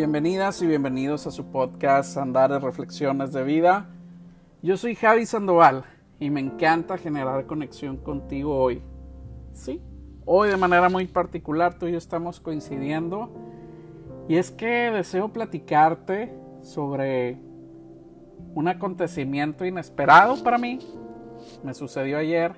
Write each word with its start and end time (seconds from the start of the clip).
Bienvenidas 0.00 0.62
y 0.62 0.66
bienvenidos 0.66 1.26
a 1.26 1.30
su 1.30 1.50
podcast 1.50 2.16
Andares 2.16 2.62
Reflexiones 2.62 3.34
de 3.34 3.44
Vida. 3.44 3.90
Yo 4.62 4.78
soy 4.78 4.94
Javi 4.94 5.26
Sandoval 5.26 5.84
y 6.18 6.30
me 6.30 6.40
encanta 6.40 6.96
generar 6.96 7.44
conexión 7.44 7.98
contigo 7.98 8.56
hoy. 8.56 8.82
Sí, 9.52 9.82
hoy 10.24 10.48
de 10.48 10.56
manera 10.56 10.88
muy 10.88 11.06
particular 11.06 11.78
tú 11.78 11.86
y 11.86 11.92
yo 11.92 11.98
estamos 11.98 12.40
coincidiendo 12.40 13.30
y 14.26 14.36
es 14.36 14.50
que 14.50 14.90
deseo 14.90 15.34
platicarte 15.34 16.34
sobre 16.62 17.38
un 18.54 18.68
acontecimiento 18.68 19.66
inesperado 19.66 20.42
para 20.42 20.56
mí. 20.56 20.78
Me 21.62 21.74
sucedió 21.74 22.16
ayer, 22.16 22.54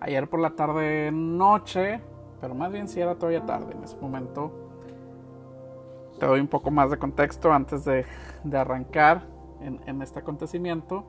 ayer 0.00 0.28
por 0.28 0.40
la 0.40 0.50
tarde 0.50 1.10
noche, 1.12 2.02
pero 2.42 2.54
más 2.54 2.70
bien 2.70 2.88
si 2.88 3.00
era 3.00 3.14
todavía 3.14 3.46
tarde 3.46 3.72
en 3.74 3.82
ese 3.82 3.96
momento 3.96 4.65
te 6.18 6.26
doy 6.26 6.40
un 6.40 6.48
poco 6.48 6.70
más 6.70 6.90
de 6.90 6.98
contexto 6.98 7.52
antes 7.52 7.84
de, 7.84 8.04
arrancar 8.52 9.22
en, 9.60 10.02
este 10.02 10.20
acontecimiento 10.20 11.04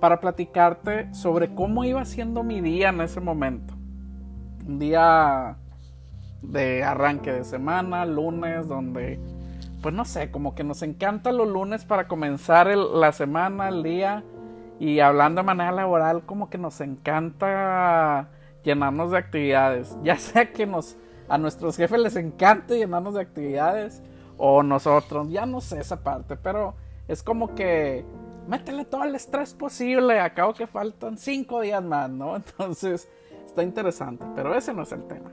para 0.00 0.20
platicarte 0.20 1.12
sobre 1.14 1.54
cómo 1.54 1.84
iba 1.84 2.04
siendo 2.04 2.42
mi 2.42 2.60
día 2.60 2.88
en 2.88 3.00
ese 3.00 3.20
momento. 3.20 3.74
Un 4.66 4.78
día 4.78 5.56
de 6.42 6.82
arranque 6.82 7.32
de 7.32 7.44
semana, 7.44 8.04
lunes, 8.04 8.68
donde, 8.68 9.20
pues 9.80 9.94
no 9.94 10.04
sé, 10.04 10.30
como 10.30 10.54
que 10.54 10.64
nos 10.64 10.82
encanta 10.82 11.32
los 11.32 11.46
lunes 11.48 11.84
para 11.84 12.08
comenzar 12.08 12.66
la 12.76 13.12
semana, 13.12 13.68
el 13.68 13.82
día, 13.82 14.24
y 14.80 14.98
hablando 14.98 15.40
de 15.40 15.46
manera 15.46 15.70
laboral, 15.70 16.22
como 16.26 16.50
que 16.50 16.58
nos 16.58 16.80
encanta 16.80 18.28
llenarnos 18.64 19.12
de 19.12 19.18
actividades. 19.18 19.96
Ya 20.02 20.16
sea 20.16 20.52
que 20.52 20.66
nos, 20.66 20.96
a 21.28 21.38
nuestros 21.38 21.76
jefes 21.76 22.00
les 22.00 22.16
encanta 22.16 22.74
llenarnos 22.74 23.14
de 23.14 23.20
actividades, 23.20 24.02
o 24.44 24.64
nosotros, 24.64 25.30
ya 25.30 25.46
no 25.46 25.60
sé 25.60 25.78
esa 25.78 26.02
parte, 26.02 26.36
pero 26.36 26.74
es 27.06 27.22
como 27.22 27.54
que 27.54 28.04
métele 28.48 28.84
todo 28.84 29.04
el 29.04 29.14
estrés 29.14 29.54
posible, 29.54 30.18
acabo 30.18 30.52
que 30.52 30.66
faltan 30.66 31.16
cinco 31.16 31.60
días 31.60 31.80
más, 31.80 32.10
¿no? 32.10 32.34
Entonces 32.36 33.08
está 33.46 33.62
interesante, 33.62 34.24
pero 34.34 34.52
ese 34.52 34.74
no 34.74 34.82
es 34.82 34.90
el 34.90 35.04
tema. 35.04 35.30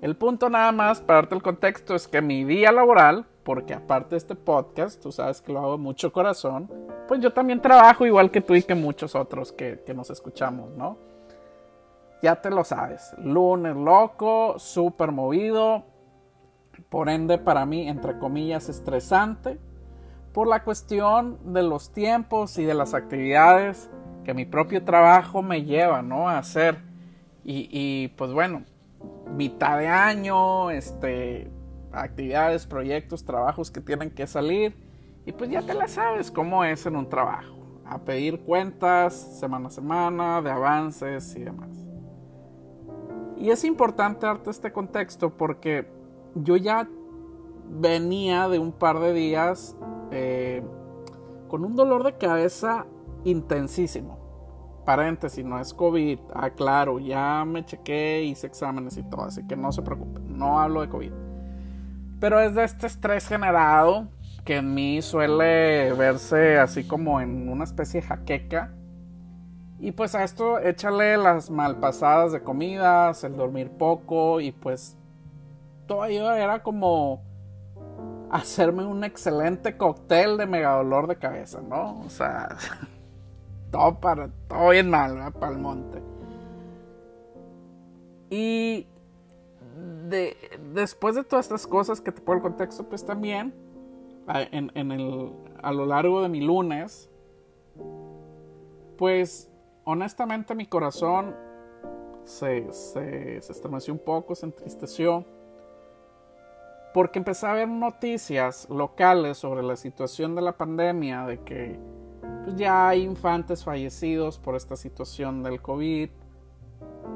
El 0.00 0.16
punto 0.16 0.48
nada 0.48 0.72
más, 0.72 1.02
para 1.02 1.18
darte 1.18 1.34
el 1.34 1.42
contexto, 1.42 1.94
es 1.94 2.08
que 2.08 2.22
mi 2.22 2.44
día 2.44 2.72
laboral, 2.72 3.26
porque 3.42 3.74
aparte 3.74 4.14
de 4.14 4.16
este 4.16 4.34
podcast, 4.34 5.02
tú 5.02 5.12
sabes 5.12 5.42
que 5.42 5.52
lo 5.52 5.58
hago 5.60 5.76
mucho 5.76 6.10
corazón, 6.10 6.70
pues 7.06 7.20
yo 7.20 7.30
también 7.30 7.60
trabajo 7.60 8.06
igual 8.06 8.30
que 8.30 8.40
tú 8.40 8.54
y 8.54 8.62
que 8.62 8.74
muchos 8.74 9.14
otros 9.14 9.52
que, 9.52 9.82
que 9.84 9.92
nos 9.92 10.08
escuchamos, 10.08 10.70
¿no? 10.70 10.96
Ya 12.22 12.40
te 12.40 12.48
lo 12.48 12.64
sabes, 12.64 13.14
lunes 13.18 13.76
loco, 13.76 14.58
súper 14.58 15.12
movido, 15.12 15.84
por 16.82 17.08
ende, 17.08 17.38
para 17.38 17.66
mí, 17.66 17.88
entre 17.88 18.18
comillas, 18.18 18.68
estresante 18.68 19.58
por 20.34 20.48
la 20.48 20.64
cuestión 20.64 21.38
de 21.54 21.62
los 21.62 21.92
tiempos 21.92 22.58
y 22.58 22.64
de 22.64 22.74
las 22.74 22.92
actividades 22.92 23.88
que 24.24 24.34
mi 24.34 24.44
propio 24.44 24.82
trabajo 24.82 25.42
me 25.42 25.62
lleva 25.62 26.02
¿no? 26.02 26.28
a 26.28 26.38
hacer. 26.38 26.78
Y, 27.46 28.08
pues 28.16 28.32
bueno, 28.32 28.64
mitad 29.36 29.78
de 29.78 29.86
año, 29.86 30.70
este, 30.70 31.50
actividades, 31.92 32.66
proyectos, 32.66 33.24
trabajos 33.24 33.70
que 33.70 33.80
tienen 33.80 34.10
que 34.10 34.26
salir. 34.26 34.74
Y 35.26 35.32
pues 35.32 35.50
ya 35.50 35.62
te 35.62 35.74
la 35.74 35.88
sabes 35.88 36.30
cómo 36.30 36.64
es 36.64 36.84
en 36.86 36.96
un 36.96 37.08
trabajo. 37.08 37.54
A 37.86 37.98
pedir 37.98 38.40
cuentas 38.40 39.14
semana 39.38 39.68
a 39.68 39.70
semana, 39.70 40.42
de 40.42 40.50
avances 40.50 41.36
y 41.36 41.44
demás. 41.44 41.68
Y 43.36 43.50
es 43.50 43.62
importante 43.64 44.26
darte 44.26 44.50
este 44.50 44.72
contexto 44.72 45.36
porque 45.36 45.86
yo 46.34 46.56
ya 46.56 46.88
venía 47.68 48.48
de 48.48 48.58
un 48.58 48.72
par 48.72 49.00
de 49.00 49.12
días 49.12 49.76
eh, 50.10 50.62
con 51.48 51.64
un 51.64 51.76
dolor 51.76 52.04
de 52.04 52.16
cabeza 52.16 52.86
intensísimo. 53.24 54.18
Paréntesis, 54.84 55.44
no 55.44 55.58
es 55.58 55.72
COVID. 55.72 56.18
Ah, 56.34 56.50
claro, 56.50 56.98
ya 56.98 57.44
me 57.46 57.64
chequé, 57.64 58.22
hice 58.22 58.46
exámenes 58.46 58.96
y 58.98 59.02
todo, 59.02 59.24
así 59.24 59.46
que 59.46 59.56
no 59.56 59.72
se 59.72 59.82
preocupen, 59.82 60.36
no 60.36 60.60
hablo 60.60 60.82
de 60.82 60.88
COVID. 60.88 61.12
Pero 62.20 62.40
es 62.40 62.54
de 62.54 62.64
este 62.64 62.86
estrés 62.86 63.26
generado 63.26 64.08
que 64.44 64.56
en 64.56 64.74
mí 64.74 65.00
suele 65.00 65.92
verse 65.94 66.58
así 66.58 66.84
como 66.84 67.20
en 67.20 67.48
una 67.48 67.64
especie 67.64 68.00
de 68.02 68.06
jaqueca. 68.06 68.74
Y 69.80 69.92
pues 69.92 70.14
a 70.14 70.22
esto 70.22 70.58
échale 70.58 71.16
las 71.16 71.50
malpasadas 71.50 72.32
de 72.32 72.42
comidas, 72.42 73.24
el 73.24 73.36
dormir 73.36 73.70
poco 73.70 74.40
y 74.40 74.52
pues 74.52 74.96
ello 76.06 76.32
era 76.32 76.62
como 76.62 77.22
hacerme 78.30 78.84
un 78.84 79.04
excelente 79.04 79.76
cóctel 79.76 80.36
de 80.36 80.46
mega 80.46 80.76
dolor 80.76 81.06
de 81.06 81.16
cabeza, 81.16 81.60
¿no? 81.62 82.00
O 82.00 82.10
sea, 82.10 82.56
todo, 83.70 84.00
para, 84.00 84.28
todo 84.48 84.70
bien 84.70 84.90
mal, 84.90 85.14
¿verdad? 85.14 85.32
Para 85.32 85.52
el 85.52 85.58
monte. 85.58 86.02
Y 88.30 88.86
de, 90.08 90.36
después 90.72 91.14
de 91.14 91.24
todas 91.24 91.46
estas 91.46 91.66
cosas 91.66 92.00
que 92.00 92.10
te 92.10 92.20
pongo 92.20 92.38
el 92.38 92.42
contexto, 92.42 92.84
pues 92.88 93.04
también 93.04 93.54
en, 94.26 94.72
en 94.74 94.90
el, 94.90 95.32
a 95.62 95.72
lo 95.72 95.86
largo 95.86 96.22
de 96.22 96.28
mi 96.28 96.40
lunes, 96.40 97.08
pues 98.96 99.50
honestamente 99.84 100.54
mi 100.54 100.66
corazón 100.66 101.36
se, 102.24 102.72
se, 102.72 103.40
se 103.40 103.52
estremeció 103.52 103.92
un 103.92 104.00
poco, 104.00 104.34
se 104.34 104.46
entristeció 104.46 105.24
porque 106.94 107.18
empecé 107.18 107.48
a 107.48 107.54
ver 107.54 107.68
noticias 107.68 108.68
locales 108.70 109.38
sobre 109.38 109.64
la 109.64 109.74
situación 109.74 110.36
de 110.36 110.42
la 110.42 110.56
pandemia, 110.56 111.26
de 111.26 111.40
que 111.40 111.76
pues, 112.44 112.54
ya 112.54 112.88
hay 112.88 113.02
infantes 113.02 113.64
fallecidos 113.64 114.38
por 114.38 114.54
esta 114.54 114.76
situación 114.76 115.42
del 115.42 115.60
COVID, 115.60 116.08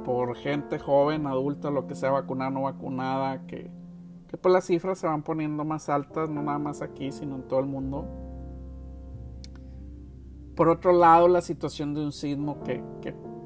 por 0.05 0.35
gente 0.35 0.81
joven, 0.81 1.29
adulta, 1.29 1.71
lo 1.71 1.87
que 1.87 1.95
sea 1.95 2.11
vacunada, 2.11 2.51
no 2.51 2.63
vacunada, 2.63 3.47
que, 3.47 3.71
pues 4.41 4.53
las 4.53 4.67
cifras 4.67 4.99
se 4.99 5.07
van 5.07 5.23
poniendo 5.23 5.65
más 5.65 5.89
altas, 5.89 6.29
no 6.29 6.43
nada 6.43 6.59
más 6.59 6.83
aquí, 6.83 7.13
sino 7.13 7.37
en 7.37 7.43
todo 7.43 7.61
el 7.61 7.67
mundo. 7.67 8.05
Por 10.57 10.71
otro 10.71 10.91
lado, 10.91 11.29
la 11.29 11.41
situación 11.41 11.95
de 11.95 12.01
un 12.01 12.11
sismo 12.11 12.65
que, 12.65 12.83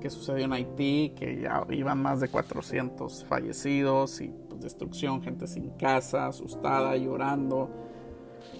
que 0.00 0.08
sucedió 0.08 0.46
en 0.46 0.54
Haití, 0.54 1.12
que 1.14 1.42
ya 1.42 1.66
iban 1.68 2.00
más 2.00 2.20
de 2.20 2.28
400 2.28 3.26
fallecidos 3.26 4.22
y 4.22 4.34
destrucción, 4.62 5.22
gente 5.22 5.46
sin 5.46 5.70
casa, 5.70 6.26
asustada, 6.26 6.96
llorando, 6.96 7.70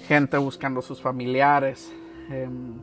gente 0.06 0.36
buscando 0.38 0.82
sus 0.82 1.00
familiares. 1.00 1.92
Em, 2.30 2.80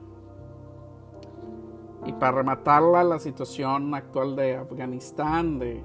y 2.05 2.13
para 2.13 2.37
rematarla, 2.37 3.03
la 3.03 3.19
situación 3.19 3.93
actual 3.93 4.35
de 4.35 4.55
Afganistán, 4.55 5.59
de, 5.59 5.83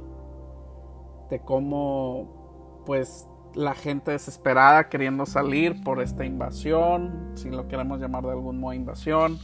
de 1.31 1.41
cómo 1.41 2.83
pues 2.87 3.27
la 3.55 3.75
gente 3.75 4.11
desesperada 4.11 4.89
queriendo 4.89 5.27
salir 5.27 5.83
por 5.83 6.01
esta 6.01 6.25
invasión, 6.25 7.33
si 7.35 7.51
lo 7.51 7.69
queremos 7.69 8.01
llamar 8.01 8.25
de 8.25 8.33
algún 8.33 8.59
modo 8.59 8.75
invasión, 8.75 9.39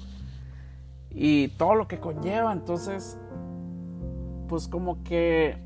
y 1.11 1.49
todo 1.49 1.75
lo 1.75 1.89
que 1.89 1.99
conlleva. 1.99 2.53
Entonces, 2.53 3.19
pues 4.49 4.69
como 4.69 5.03
que 5.03 5.59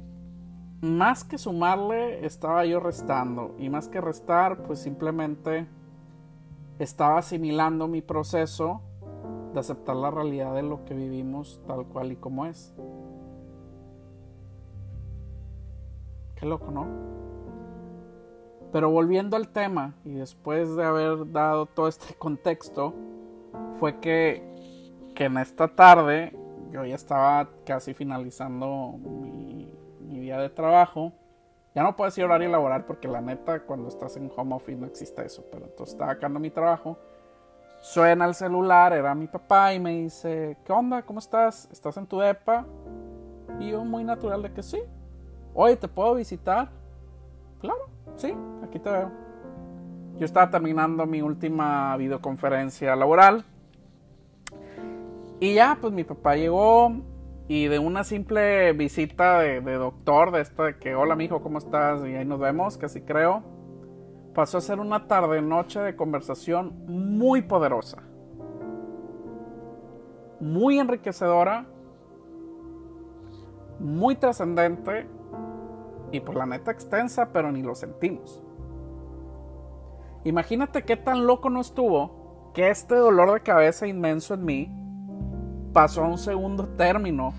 más 0.85 1.25
que 1.25 1.39
sumarle, 1.39 2.25
estaba 2.25 2.65
yo 2.65 2.79
restando. 2.79 3.55
Y 3.59 3.69
más 3.69 3.89
que 3.89 4.01
restar, 4.01 4.63
pues 4.63 4.79
simplemente 4.81 5.67
estaba 6.79 7.19
asimilando 7.19 7.89
mi 7.89 8.03
proceso 8.03 8.83
de 9.53 9.61
aceptar 9.61 9.97
la 9.97 10.11
realidad 10.11 10.55
de 10.55 10.63
lo 10.63 10.85
que 10.85 10.95
vivimos 10.95 11.61
tal 11.67 11.87
cual 11.87 12.13
y 12.13 12.17
como 12.17 12.47
es. 12.47 12.75
Qué 16.37 16.47
loco, 16.47 16.71
¿no? 16.71 16.87
Pero 18.73 18.91
volviendo 18.91 19.37
al 19.37 19.49
tema, 19.49 19.95
y 20.05 20.15
después 20.15 20.75
de 20.75 20.85
haber 20.85 21.31
dado 21.31 21.67
todo 21.67 21.87
este 21.87 22.15
contexto, 22.19 22.93
fue 23.79 24.01
que, 24.01 24.43
que 25.15 25.25
en 25.27 25.39
esta 25.39 25.69
tarde 25.69 26.37
yo 26.73 26.85
ya 26.85 26.97
estaba 26.97 27.49
casi 27.65 27.95
finalizando 27.95 28.99
mi 28.99 29.54
día 30.25 30.39
de 30.39 30.51
trabajo. 30.51 31.13
Ya 31.75 31.83
no 31.83 31.97
puedo 31.97 32.09
decir 32.09 32.25
horario 32.25 32.49
laboral 32.49 32.85
porque 32.85 33.09
la 33.09 33.21
neta 33.21 33.61
cuando 33.61 33.89
estás 33.89 34.17
en 34.17 34.31
home 34.35 34.55
office 34.55 34.79
no 34.79 34.87
existe 34.87 35.25
eso. 35.25 35.45
Pero 35.51 35.67
entonces 35.67 35.95
estaba 35.95 36.13
acá 36.13 36.29
mi 36.29 36.51
trabajo. 36.51 36.99
Suena 37.81 38.25
el 38.25 38.35
celular, 38.35 38.93
era 38.93 39.15
mi 39.15 39.27
papá 39.27 39.75
y 39.75 39.81
me 39.81 39.91
dice, 39.91 40.57
¿qué 40.65 40.73
onda? 40.73 41.03
¿Cómo 41.03 41.19
estás? 41.19 41.69
¿Estás 41.71 41.97
en 41.99 42.07
tu 42.07 42.19
depa? 42.19 42.65
Y 43.61 43.71
yo 43.71 43.85
muy 43.85 44.05
natural 44.05 44.43
de 44.43 44.53
que 44.53 44.63
sí. 44.63 44.81
Oye, 45.53 45.77
¿te 45.77 45.87
puedo 45.87 46.15
visitar? 46.15 46.71
Claro, 47.61 47.89
sí, 48.17 48.35
aquí 48.63 48.79
te 48.79 48.91
veo. 48.91 49.11
Yo 50.17 50.25
estaba 50.25 50.49
terminando 50.51 51.07
mi 51.07 51.23
última 51.23 51.97
videoconferencia 51.97 52.97
laboral. 52.97 53.45
Y 55.41 55.55
ya, 55.55 55.77
pues 55.81 55.93
mi 55.93 56.05
papá 56.05 56.37
llegó, 56.37 56.91
y 57.47 57.69
de 57.69 57.79
una 57.79 58.05
simple 58.05 58.73
visita 58.73 59.41
de, 59.41 59.61
doctor, 59.61 60.31
de 60.31 60.41
esto 60.41 60.65
de 60.65 60.79
que, 60.79 60.95
hola 60.95 61.15
mijo, 61.15 61.43
¿cómo 61.43 61.59
estás? 61.59 62.05
Y 62.07 62.15
ahí 62.15 62.25
nos 62.25 62.41
vemos, 62.41 62.79
casi 62.79 63.03
creo. 63.03 63.43
pasó 64.35 64.59
a 64.59 64.61
ser 64.63 64.81
una 64.81 65.07
tarde-noche 65.07 65.81
de 65.81 65.95
conversación 65.95 66.87
muy 66.87 67.43
poderosa, 67.43 68.03
muy 70.41 70.79
enriquecedora, 70.79 71.67
muy 73.79 74.17
trascendente 74.17 75.07
y 76.13 76.21
por 76.21 76.37
la 76.37 76.47
neta 76.47 76.71
extensa, 76.71 77.31
pero 77.33 77.53
ni 77.53 77.63
lo 77.63 77.75
sentimos. 77.75 78.43
Imagínate 80.25 80.85
qué 80.85 80.97
tan 80.97 81.27
loco 81.27 81.51
no 81.51 81.61
estuvo 81.61 82.51
que 82.55 82.71
este 82.71 82.95
dolor 82.95 83.35
de 83.35 83.41
cabeza 83.41 83.87
inmenso 83.87 84.35
en 84.35 84.45
mí 84.45 84.84
pasó 85.75 86.05
a 86.05 86.09
un 86.09 86.19
segundo 86.19 86.69
término 86.69 87.35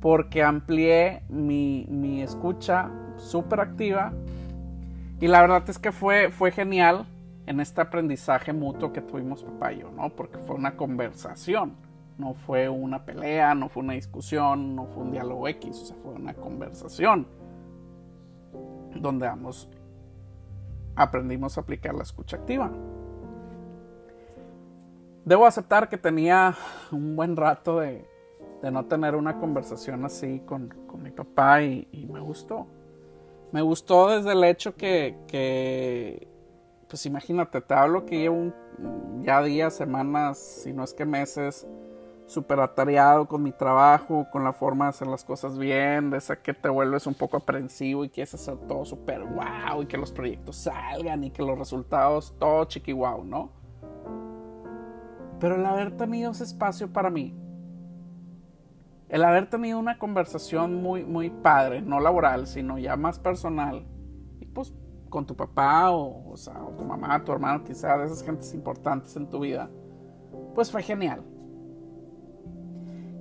porque 0.00 0.42
amplié 0.42 1.22
mi, 1.30 1.86
mi 1.88 2.20
escucha 2.20 2.90
súper 3.16 3.60
activa 3.60 4.12
y 5.20 5.26
la 5.26 5.40
verdad 5.40 5.64
es 5.68 5.78
que 5.78 5.90
fue, 5.90 6.30
fue 6.30 6.50
genial 6.52 7.06
en 7.46 7.60
este 7.60 7.80
aprendizaje 7.80 8.52
mutuo 8.52 8.92
que 8.92 9.00
tuvimos 9.00 9.42
papá 9.42 9.72
y 9.72 9.80
yo, 9.80 9.90
¿no? 9.90 10.10
Porque 10.10 10.36
fue 10.36 10.54
una 10.54 10.76
conversación, 10.76 11.72
no 12.18 12.34
fue 12.34 12.68
una 12.68 13.06
pelea, 13.06 13.54
no 13.54 13.70
fue 13.70 13.82
una 13.82 13.94
discusión, 13.94 14.76
no 14.76 14.86
fue 14.86 15.04
un 15.04 15.12
diálogo 15.12 15.48
X, 15.48 15.80
o 15.82 15.86
sea, 15.86 15.96
fue 15.96 16.12
una 16.12 16.34
conversación 16.34 17.26
donde 18.96 19.26
ambos 19.26 19.70
aprendimos 20.94 21.56
a 21.56 21.62
aplicar 21.62 21.94
la 21.94 22.02
escucha 22.02 22.36
activa. 22.36 22.70
Debo 25.24 25.46
aceptar 25.46 25.88
que 25.88 25.96
tenía 25.96 26.54
un 26.92 27.16
buen 27.16 27.34
rato 27.34 27.80
de, 27.80 28.06
no 28.62 28.84
tener 28.86 29.14
una 29.14 29.38
conversación 29.38 30.04
así 30.04 30.40
con, 30.40 30.74
mi 31.02 31.10
papá 31.10 31.62
y, 31.62 32.08
me 32.10 32.20
gustó. 32.20 32.66
Me 33.50 33.62
gustó 33.62 34.10
desde 34.10 34.32
el 34.32 34.44
hecho 34.44 34.74
que, 34.74 36.28
pues 36.88 37.06
imagínate, 37.06 37.60
te 37.62 37.74
hablo 37.74 38.04
que 38.04 38.18
llevo 38.18 38.52
ya 39.20 39.42
días, 39.42 39.74
semanas, 39.74 40.38
si 40.38 40.72
no 40.74 40.84
es 40.84 40.92
que 40.92 41.06
meses, 41.06 41.66
súper 42.26 42.60
atareado 42.60 43.26
con 43.26 43.42
mi 43.42 43.52
trabajo, 43.52 44.26
con 44.30 44.44
la 44.44 44.52
forma 44.52 44.86
de 44.86 44.90
hacer 44.90 45.08
las 45.08 45.24
cosas 45.24 45.58
bien, 45.58 46.10
de 46.10 46.18
esa 46.18 46.36
que 46.36 46.52
te 46.52 46.68
vuelves 46.68 47.06
un 47.06 47.14
poco 47.14 47.38
aprensivo 47.38 48.04
y 48.04 48.10
quieres 48.10 48.34
hacer 48.34 48.56
todo 48.68 48.84
súper 48.84 49.24
wow 49.24 49.82
y 49.82 49.86
que 49.86 49.96
los 49.96 50.12
proyectos 50.12 50.56
salgan 50.56 51.24
y 51.24 51.30
que 51.30 51.42
los 51.42 51.58
resultados 51.58 52.34
todo 52.38 52.64
chiqui 52.64 52.92
wow, 52.92 53.24
¿no? 53.24 53.63
Pero 55.40 55.56
el 55.56 55.66
haber 55.66 55.96
tenido 55.96 56.30
ese 56.30 56.44
espacio 56.44 56.92
para 56.92 57.10
mí, 57.10 57.34
el 59.08 59.24
haber 59.24 59.48
tenido 59.48 59.78
una 59.78 59.98
conversación 59.98 60.82
muy, 60.82 61.04
muy 61.04 61.30
padre, 61.30 61.82
no 61.82 62.00
laboral, 62.00 62.46
sino 62.46 62.78
ya 62.78 62.96
más 62.96 63.18
personal, 63.18 63.86
y 64.40 64.46
pues 64.46 64.74
con 65.08 65.26
tu 65.26 65.36
papá 65.36 65.92
o, 65.92 66.34
tu 66.76 66.84
mamá, 66.84 67.22
tu 67.24 67.30
hermano, 67.30 67.62
quizá 67.62 67.96
de 67.98 68.06
esas 68.06 68.24
gentes 68.24 68.52
importantes 68.54 69.14
en 69.14 69.28
tu 69.28 69.38
vida, 69.38 69.70
pues 70.54 70.72
fue 70.72 70.82
genial. 70.82 71.22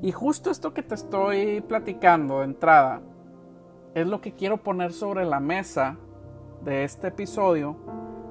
Y 0.02 0.12
justo 0.12 0.50
esto 0.50 0.74
que 0.74 0.82
te 0.82 0.96
estoy 0.96 1.62
platicando 1.62 2.40
de 2.40 2.46
entrada 2.46 3.02
es 3.94 4.08
lo 4.08 4.22
que 4.22 4.34
quiero 4.34 4.58
poner 4.58 4.92
sobre 4.92 5.24
la 5.24 5.40
mesa 5.40 5.98
de 6.66 6.84
este 6.84 7.10
episodio 7.10 7.78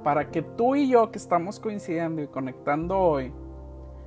para 0.03 0.31
que 0.31 0.43
tú 0.43 0.75
y 0.75 0.89
yo 0.89 1.13
que 1.13 1.19
estamos 1.19 1.61
coincidiendo 1.61 2.21
y 2.21 2.27
conectando 2.27 2.99
hoy 2.99 3.33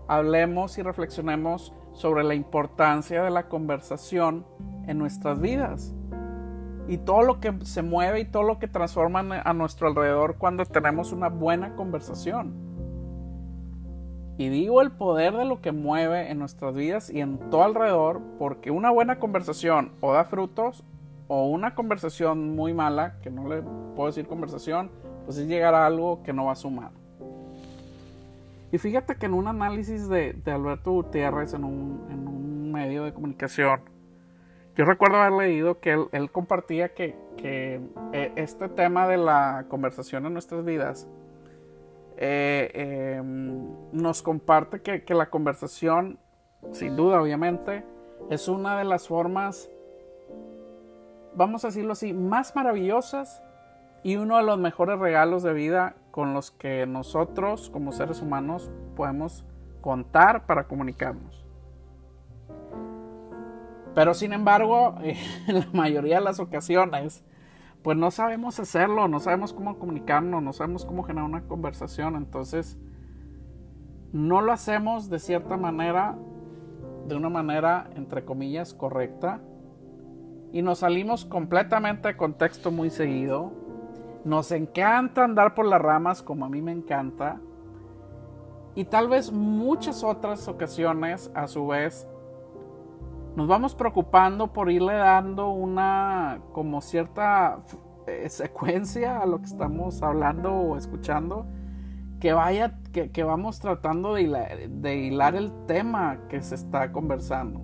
hablemos 0.07 0.77
y 0.77 0.81
reflexionemos 0.81 1.73
sobre 1.93 2.23
la 2.23 2.35
importancia 2.35 3.23
de 3.23 3.29
la 3.31 3.47
conversación 3.47 4.45
en 4.87 4.97
nuestras 4.97 5.39
vidas 5.39 5.93
y 6.87 6.97
todo 6.97 7.23
lo 7.23 7.39
que 7.39 7.53
se 7.65 7.81
mueve 7.81 8.19
y 8.19 8.25
todo 8.25 8.43
lo 8.43 8.59
que 8.59 8.67
transforma 8.67 9.41
a 9.43 9.53
nuestro 9.53 9.87
alrededor 9.87 10.37
cuando 10.37 10.65
tenemos 10.65 11.11
una 11.11 11.29
buena 11.29 11.75
conversación. 11.75 12.53
Y 14.37 14.49
digo 14.49 14.81
el 14.81 14.91
poder 14.91 15.33
de 15.35 15.45
lo 15.45 15.61
que 15.61 15.71
mueve 15.71 16.29
en 16.29 16.39
nuestras 16.39 16.75
vidas 16.75 17.09
y 17.09 17.21
en 17.21 17.39
todo 17.49 17.63
alrededor 17.63 18.21
porque 18.37 18.69
una 18.69 18.91
buena 18.91 19.17
conversación 19.17 19.93
o 20.01 20.13
da 20.13 20.25
frutos 20.25 20.83
o 21.27 21.45
una 21.45 21.73
conversación 21.73 22.55
muy 22.55 22.73
mala, 22.73 23.19
que 23.21 23.31
no 23.31 23.47
le 23.47 23.63
puedo 23.95 24.07
decir 24.07 24.27
conversación, 24.27 24.91
pues 25.23 25.37
es 25.37 25.47
llegar 25.47 25.73
a 25.73 25.85
algo 25.85 26.21
que 26.21 26.33
no 26.33 26.45
va 26.45 26.51
a 26.51 26.55
sumar. 26.55 26.91
Y 28.75 28.77
fíjate 28.77 29.15
que 29.15 29.27
en 29.27 29.33
un 29.33 29.47
análisis 29.47 30.09
de, 30.09 30.35
Alberto 30.47 30.91
Gutiérrez 30.91 31.53
en 31.53 31.63
un, 31.63 32.73
medio 32.73 33.05
de 33.05 33.13
comunicación, 33.13 33.79
yo 34.75 34.83
recuerdo 34.83 35.15
haber 35.15 35.47
leído 35.47 35.79
que 35.79 35.97
él, 36.11 36.29
compartía 36.29 36.93
que, 36.93 37.15
eh, 37.41 38.31
este 38.35 38.67
tema 38.67 39.07
de 39.07 39.15
la 39.15 39.63
conversación 39.69 40.25
en 40.25 40.33
nuestras 40.33 40.65
vidas 40.65 41.07
eh, 42.17 43.15
em, 43.17 43.65
nos 43.93 44.21
comparte 44.21 44.81
que, 44.81 45.05
que 45.05 45.13
la 45.13 45.29
conversación, 45.29 46.19
sin 46.73 46.97
duda 46.97 47.21
obviamente, 47.21 47.85
es 48.29 48.49
una 48.49 48.77
de 48.77 48.83
las 48.83 49.07
formas, 49.07 49.69
vamos 51.33 51.63
a 51.63 51.69
decirlo 51.69 51.93
así, 51.93 52.11
más 52.11 52.53
maravillosas 52.57 53.41
y 54.03 54.17
uno 54.17 54.35
de 54.35 54.43
los 54.43 54.59
mejores 54.59 54.99
regalos 54.99 55.43
de 55.43 55.53
vida 55.53 55.95
con 56.15 56.33
los 56.33 56.49
que 56.49 56.85
nosotros 56.85 57.69
como 57.69 57.91
seres 57.91 58.21
humanos 58.21 58.71
podemos 58.95 59.45
contar 59.81 60.45
para 60.45 60.65
comunicarnos. 60.65 61.45
Pero 63.93 64.13
sin 64.13 64.31
embargo, 64.31 64.95
en 65.47 65.59
la 65.59 65.67
mayoría 65.73 66.19
de 66.19 66.23
las 66.23 66.39
ocasiones, 66.39 67.25
pues 67.83 67.97
no 67.97 68.11
sabemos 68.11 68.61
hacerlo, 68.61 69.09
no 69.09 69.19
sabemos 69.19 69.51
cómo 69.51 69.77
comunicarnos, 69.77 70.41
no 70.41 70.53
sabemos 70.53 70.85
cómo 70.85 71.03
generar 71.03 71.27
una 71.29 71.49
conversación. 71.49 72.15
Entonces, 72.15 72.77
no 74.13 74.39
lo 74.39 74.53
hacemos 74.53 75.09
de 75.09 75.19
cierta 75.19 75.57
manera, 75.57 76.17
de 77.09 77.15
una 77.17 77.27
manera, 77.27 77.89
entre 77.93 78.23
comillas, 78.23 78.73
correcta. 78.73 79.41
Y 80.53 80.61
nos 80.61 80.79
salimos 80.79 81.25
completamente 81.25 82.07
de 82.07 82.15
contexto 82.15 82.71
muy 82.71 82.89
seguido 82.89 83.64
nos 84.25 84.51
encanta 84.51 85.23
andar 85.23 85.53
por 85.53 85.65
las 85.65 85.79
ramas 85.79 86.23
como 86.23 86.45
a 86.45 86.49
mí 86.49 86.61
me 86.61 86.71
encanta. 86.71 87.39
Y 88.73 88.85
tal 88.85 89.07
vez 89.07 89.31
muchas 89.31 90.03
otras 90.03 90.47
ocasiones 90.47 91.31
a 91.35 91.47
su 91.47 91.67
vez 91.67 92.07
nos 93.35 93.47
vamos 93.47 93.75
preocupando 93.75 94.51
por 94.51 94.71
irle 94.71 94.95
dando 94.95 95.49
una 95.49 96.39
como 96.53 96.81
cierta 96.81 97.59
eh, 98.07 98.27
secuencia 98.29 99.19
a 99.19 99.25
lo 99.27 99.39
que 99.39 99.45
estamos 99.45 100.01
hablando 100.01 100.51
o 100.51 100.75
escuchando 100.75 101.45
que 102.19 102.33
vaya 102.33 102.79
que, 102.91 103.23
vamos 103.23 103.59
tratando 103.59 104.15
de 104.15 104.23
hilar, 104.95 105.35
el 105.35 105.51
tema 105.67 106.19
que 106.29 106.41
se 106.41 106.55
está 106.55 106.91
conversando 106.91 107.61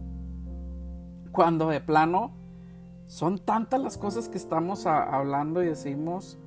cuando 1.32 1.70
de 1.70 1.80
plano 1.80 2.34
son 3.08 3.40
tantas 3.40 3.82
las 3.82 3.98
cosas 3.98 4.30
que 4.30 4.38
estamos 4.38 4.86
hablando 4.86 5.64
y 5.64 5.68
decimos 5.68 6.38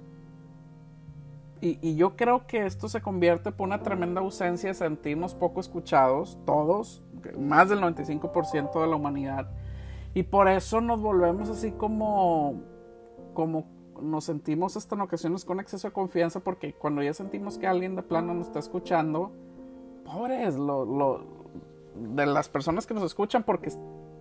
y, 1.64 1.96
yo 1.96 2.14
creo 2.14 2.46
que 2.46 2.66
esto 2.66 2.88
se 2.88 3.00
convierte 3.00 3.50
por 3.50 3.66
una 3.66 3.82
tremenda 3.82 4.20
ausencia 4.20 4.68
de 4.68 4.74
sentirnos 4.74 5.34
poco 5.34 5.60
escuchados, 5.60 6.38
todos, 6.44 7.02
más 7.38 7.70
del 7.70 7.80
95% 7.80 8.80
de 8.82 8.86
la 8.86 8.96
humanidad. 8.96 9.48
Y 10.12 10.24
por 10.24 10.48
eso 10.48 10.82
nos 10.82 11.00
volvemos 11.00 11.48
así 11.48 11.72
como, 11.72 12.60
como 13.32 13.66
nos 14.02 14.24
sentimos 14.24 14.76
hasta 14.76 14.94
en 14.94 15.00
ocasiones 15.00 15.46
con 15.46 15.58
exceso 15.58 15.88
de 15.88 15.94
confianza, 15.94 16.40
porque 16.40 16.74
cuando 16.74 17.02
ya 17.02 17.14
sentimos 17.14 17.56
que 17.56 17.66
alguien 17.66 17.96
de 17.96 18.02
plano 18.02 18.34
nos 18.34 18.48
está 18.48 18.58
escuchando, 18.58 19.32
pobres 20.04 20.56
lo, 20.56 21.24
de 21.94 22.26
las 22.26 22.50
personas 22.50 22.86
que 22.86 22.92
nos 22.92 23.04
escuchan, 23.04 23.42
porque 23.42 23.72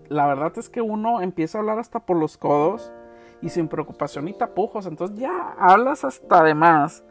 la 0.08 0.28
verdad 0.28 0.54
es 0.58 0.70
que 0.70 0.82
uno 0.82 1.22
empieza 1.22 1.58
a 1.58 1.62
hablar 1.62 1.80
hasta 1.80 2.06
por 2.06 2.16
los 2.16 2.38
codos 2.38 2.94
y 3.42 3.50
sin 3.50 3.68
preocupación 3.68 4.30
y 4.30 4.34
tapujos, 4.34 4.86
entonces 4.86 5.18
ya 5.18 5.56
hablas 5.60 6.06
hasta 6.06 6.42
de 6.44 6.56
más 6.56 7.04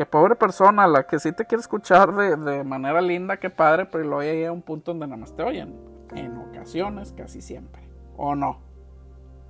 que 0.00 0.06
pobre 0.06 0.34
persona, 0.34 0.86
la 0.86 1.06
que 1.06 1.18
sí 1.18 1.30
te 1.30 1.44
quiere 1.44 1.60
escuchar 1.60 2.14
de, 2.14 2.64
manera 2.64 3.02
linda, 3.02 3.36
que 3.36 3.50
padre, 3.50 3.84
pero 3.84 4.02
luego 4.02 4.22
llega 4.22 4.48
a 4.48 4.52
un 4.52 4.62
punto 4.62 4.92
donde 4.92 5.06
nada 5.06 5.18
más 5.18 5.36
te 5.36 5.42
oyen. 5.42 5.74
En 6.14 6.38
ocasiones, 6.38 7.12
casi 7.12 7.42
siempre. 7.42 7.82
¿O 8.16 8.34
no? 8.34 8.60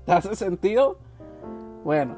¿Te 0.07 0.11
hace 0.11 0.35
sentido? 0.35 0.99
Bueno, 1.85 2.17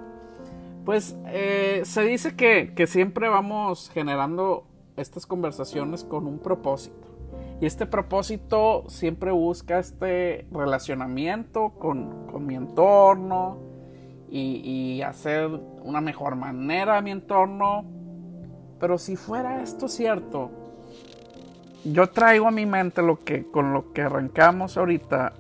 pues 0.87 1.15
eh, 1.27 1.83
se 1.85 2.05
dice 2.05 2.35
que, 2.35 2.73
siempre 2.87 3.29
vamos 3.29 3.91
generando 3.91 4.65
estas 4.97 5.27
conversaciones 5.27 6.03
con 6.03 6.27
un 6.27 6.39
propósito. 6.39 7.09
Y 7.61 7.67
este 7.67 7.85
propósito 7.85 8.85
siempre 8.89 9.31
busca 9.31 9.79
este 9.79 10.47
relacionamiento 10.51 11.75
con, 11.79 12.47
mi 12.47 12.55
entorno 12.55 13.59
y, 14.31 14.63
y, 14.65 15.03
hacer 15.03 15.51
una 15.83 16.01
mejor 16.01 16.35
manera 16.35 16.97
a 16.97 17.03
mi 17.03 17.11
entorno 17.11 18.01
pero 18.83 18.99
si 18.99 19.15
fuera 19.15 19.63
esto 19.63 19.87
cierto, 19.87 20.51
yo 21.85 22.11
traigo 22.11 22.49
a 22.49 22.51
mi 22.51 22.67
mente 22.67 23.01
lo 23.01 23.21
que 23.21 23.49
con 23.49 23.73
lo 23.73 23.93
que 23.93 24.03
arrancamos 24.03 24.77
ahorita 24.77 25.35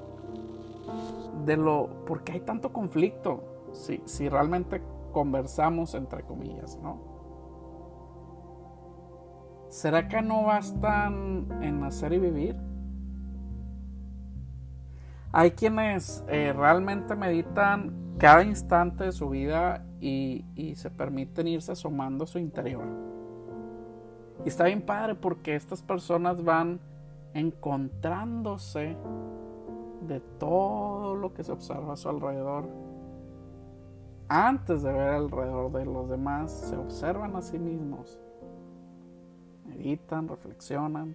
de 1.45 1.57
lo 1.57 2.05
por 2.07 2.23
qué 2.23 2.35
hay 2.35 2.41
tanto 2.43 2.73
conflicto. 2.73 3.43
Si, 3.73 4.01
si 4.05 4.29
realmente 4.29 4.81
conversamos 5.11 5.95
entre 5.95 6.23
comillas, 6.23 6.79
¿no? 6.81 7.01
¿Será 9.71 10.07
que 10.07 10.23
no 10.23 10.45
bastan 10.45 11.49
en 11.63 11.81
nacer 11.81 12.13
y 12.13 12.21
vivir? 12.21 12.57
Hay 15.33 15.51
quienes 15.51 16.23
eh, 16.29 16.53
realmente 16.53 17.17
meditan 17.17 18.15
cada 18.19 18.45
instante 18.45 19.03
de 19.03 19.11
su 19.11 19.31
vida 19.31 19.85
y, 20.01 20.45
y, 20.55 20.77
se 20.77 20.91
permiten 20.91 21.49
irse 21.49 21.73
asomando 21.73 22.23
a 22.23 22.27
su 22.29 22.39
interior. 22.39 23.12
Y 24.45 24.49
está 24.49 24.65
bien 24.65 24.83
padre 24.83 25.15
porque 25.15 25.55
estas 25.55 25.83
personas 25.83 26.43
van 26.43 26.81
encontrándose 27.35 28.97
de 30.07 30.21
todo 30.39 31.15
lo 31.15 31.33
que 31.33 31.45
se 31.45 31.53
observa 31.53 31.93
a 31.93 31.97
su 31.97 32.09
alrededor. 32.09 32.69
Antes 34.29 34.83
de 34.83 34.93
ver 34.93 35.11
alrededor 35.11 35.71
de 35.73 35.85
los 35.85 36.09
demás, 36.09 36.51
se 36.51 36.77
observan 36.77 37.37
a 37.37 37.43
sí 37.43 37.59
mismos. 37.59 38.19
Meditan, 39.67 40.29
reflexionan. 40.29 41.15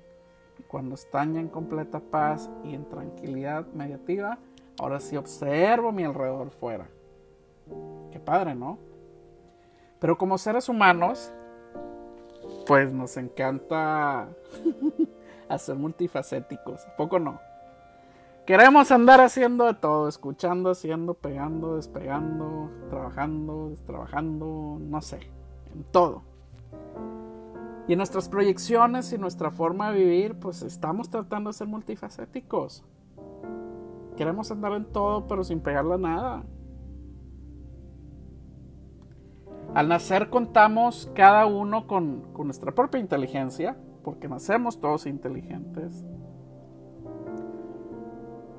Y 0.59 0.63
cuando 0.63 0.95
están 0.95 1.33
ya 1.33 1.39
en 1.39 1.49
completa 1.49 1.99
paz 1.99 2.49
y 2.63 2.73
en 2.73 2.85
tranquilidad 2.85 3.65
mediativa, 3.73 4.37
ahora 4.79 4.99
sí 4.99 5.17
observo 5.17 5.91
mi 5.91 6.03
alrededor 6.03 6.51
fuera. 6.51 6.87
Qué 8.11 8.19
padre, 8.19 8.55
¿no? 8.55 8.77
Pero 9.99 10.17
como 10.17 10.37
seres 10.37 10.69
humanos, 10.69 11.33
pues 12.67 12.93
nos 12.93 13.15
encanta 13.17 14.27
hacer 15.49 15.75
multifacéticos. 15.75 16.85
¿A 16.85 16.95
poco 16.95 17.19
no? 17.19 17.39
Queremos 18.45 18.91
andar 18.91 19.19
haciendo 19.19 19.65
de 19.65 19.73
todo, 19.73 20.07
escuchando, 20.07 20.71
haciendo, 20.71 21.13
pegando, 21.13 21.75
despegando, 21.75 22.69
trabajando, 22.89 23.69
destrabajando, 23.71 24.77
no 24.79 25.01
sé, 25.01 25.19
en 25.73 25.83
todo. 25.91 26.23
Y 27.87 27.93
en 27.93 27.97
nuestras 27.97 28.29
proyecciones 28.29 29.11
y 29.11 29.17
nuestra 29.17 29.51
forma 29.51 29.91
de 29.91 29.99
vivir, 29.99 30.39
pues 30.39 30.61
estamos 30.61 31.09
tratando 31.09 31.49
de 31.49 31.53
ser 31.55 31.67
multifacéticos. 31.67 32.85
Queremos 34.15 34.49
andar 34.51 34.73
en 34.73 34.85
todo, 34.85 35.27
pero 35.27 35.43
sin 35.43 35.59
pegarle 35.59 35.95
a 35.95 35.97
nada. 35.97 36.43
Al 39.77 39.89
nacer 39.89 40.31
contamos 40.31 41.07
cada 41.13 41.45
uno 41.45 41.85
con, 41.85 42.33
nuestra 42.33 42.71
propia 42.71 42.99
inteligencia, 42.99 43.77
porque 44.03 44.27
nacemos 44.27 44.81
todos 44.81 45.05
inteligentes. 45.05 46.03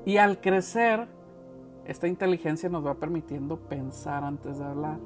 Y 0.05 0.15
al 0.15 0.39
crecer, 0.39 1.09
esta 1.83 2.07
inteligencia 2.07 2.69
nos 2.69 2.85
va 2.85 2.93
permitiendo 2.93 3.57
pensar 3.57 4.23
antes 4.23 4.59
de 4.59 4.63
hablar, 4.63 4.97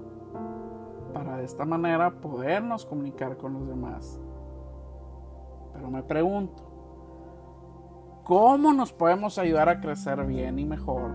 para 1.16 1.38
de 1.38 1.46
esta 1.46 1.66
manera 1.66 2.12
podernos 2.22 2.86
comunicar 2.86 3.36
con 3.38 3.54
los 3.54 3.68
demás. 3.68 4.20
Pero 5.74 5.90
me 5.90 6.04
pregunto, 6.04 6.62
¿cómo 8.24 8.72
nos 8.72 8.94
podemos 8.94 9.40
ayudar 9.40 9.68
a 9.68 9.82
crecer 9.82 10.24
bien 10.28 10.60
y 10.60 10.66
mejor 10.66 11.10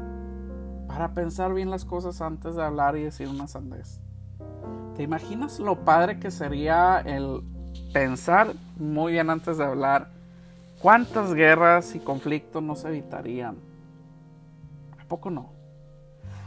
para 0.88 1.14
pensar 1.14 1.54
bien 1.54 1.70
las 1.70 1.84
cosas 1.84 2.20
antes 2.20 2.56
de 2.56 2.64
hablar 2.64 2.96
y 2.96 3.04
decir 3.04 3.28
una 3.28 3.46
sandez? 3.46 4.02
¿Te 4.98 5.04
imaginas 5.04 5.60
lo 5.60 5.84
padre 5.84 6.18
que 6.18 6.32
sería 6.32 6.98
el 6.98 7.44
pensar 7.92 8.48
muy 8.76 9.12
bien 9.12 9.30
antes 9.30 9.56
de 9.56 9.64
hablar? 9.64 10.08
¿Cuántas 10.82 11.34
guerras 11.34 11.94
y 11.94 12.00
conflictos 12.00 12.60
nos 12.64 12.84
evitarían? 12.84 13.58
poco 15.06 15.30
no. 15.30 15.52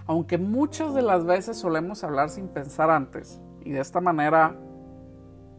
Aunque 0.05 0.38
muchas 0.38 0.93
de 0.93 1.01
las 1.01 1.24
veces 1.24 1.58
solemos 1.58 2.03
hablar 2.03 2.29
sin 2.29 2.50
pensar 2.50 2.89
antes 2.89 3.39
y 3.63 3.72
de 3.72 3.79
esta 3.79 4.01
manera 4.01 4.53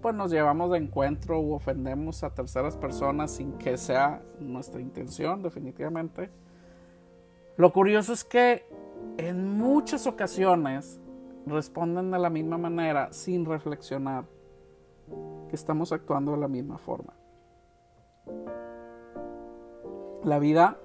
pues 0.02 0.14
nos 0.14 0.30
llevamos 0.30 0.70
de 0.72 0.76
encuentro 0.76 1.40
u 1.40 1.54
ofendemos 1.54 2.22
a 2.22 2.34
terceras 2.34 2.76
personas 2.76 3.30
sin 3.30 3.54
que 3.54 3.78
sea 3.78 4.20
nuestra 4.38 4.82
intención 4.82 5.42
definitivamente. 5.42 6.28
Lo 7.56 7.72
curioso 7.72 8.12
es 8.12 8.22
que 8.22 8.66
en 9.16 9.56
muchas 9.56 10.06
ocasiones 10.06 11.00
responden 11.46 12.10
de 12.10 12.18
la 12.18 12.30
misma 12.30 12.58
manera 12.58 13.12
sin 13.12 13.44
reflexionar 13.44 14.24
que 15.48 15.56
estamos 15.56 15.92
actuando 15.92 16.32
de 16.32 16.38
la 16.38 16.48
misma 16.48 16.78
forma. 16.78 17.14
La 20.24 20.38
vida 20.38 20.78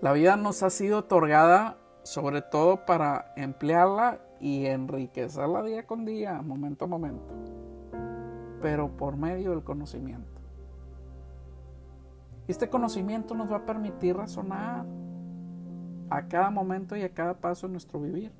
la 0.00 0.14
vida 0.14 0.36
nos 0.36 0.62
ha 0.62 0.70
sido 0.70 1.00
otorgada 1.00 1.76
sobre 2.04 2.40
todo 2.40 2.86
para 2.86 3.34
emplearla 3.36 4.18
y 4.40 4.64
enriquecerla 4.64 5.62
día 5.62 5.86
con 5.86 6.06
día, 6.06 6.40
momento 6.40 6.86
a 6.86 6.88
momento, 6.88 7.34
pero 8.62 8.88
por 8.96 9.18
medio 9.18 9.50
del 9.50 9.62
conocimiento. 9.62 10.40
Este 12.48 12.70
conocimiento 12.70 13.34
nos 13.34 13.52
va 13.52 13.56
a 13.56 13.66
permitir 13.66 14.16
razonar 14.16 14.86
a 16.08 16.26
cada 16.28 16.50
momento 16.50 16.96
y 16.96 17.02
a 17.02 17.12
cada 17.12 17.34
paso 17.34 17.66
en 17.66 17.72
nuestro 17.72 18.00
vivir. 18.00 18.32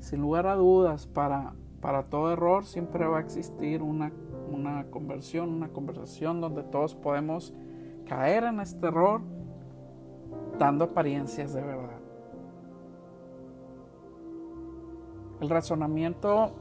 Sin 0.00 0.20
lugar 0.20 0.46
a 0.46 0.54
dudas, 0.54 1.06
para, 1.06 1.54
para 1.80 2.04
todo 2.04 2.32
error 2.32 2.64
siempre 2.64 3.06
va 3.06 3.18
a 3.18 3.20
existir 3.20 3.82
una 3.82 4.12
una 4.52 4.84
conversión, 4.90 5.50
una 5.50 5.68
conversación 5.68 6.40
donde 6.40 6.62
todos 6.62 6.94
podemos 6.94 7.54
caer 8.06 8.44
en 8.44 8.60
este 8.60 8.86
error 8.86 9.20
dando 10.58 10.86
apariencias 10.86 11.52
de 11.52 11.62
verdad. 11.62 11.98
El 15.40 15.48
razonamiento 15.48 16.52